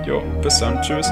[0.06, 0.82] Jo, bis dann.
[0.82, 1.12] Tschüss.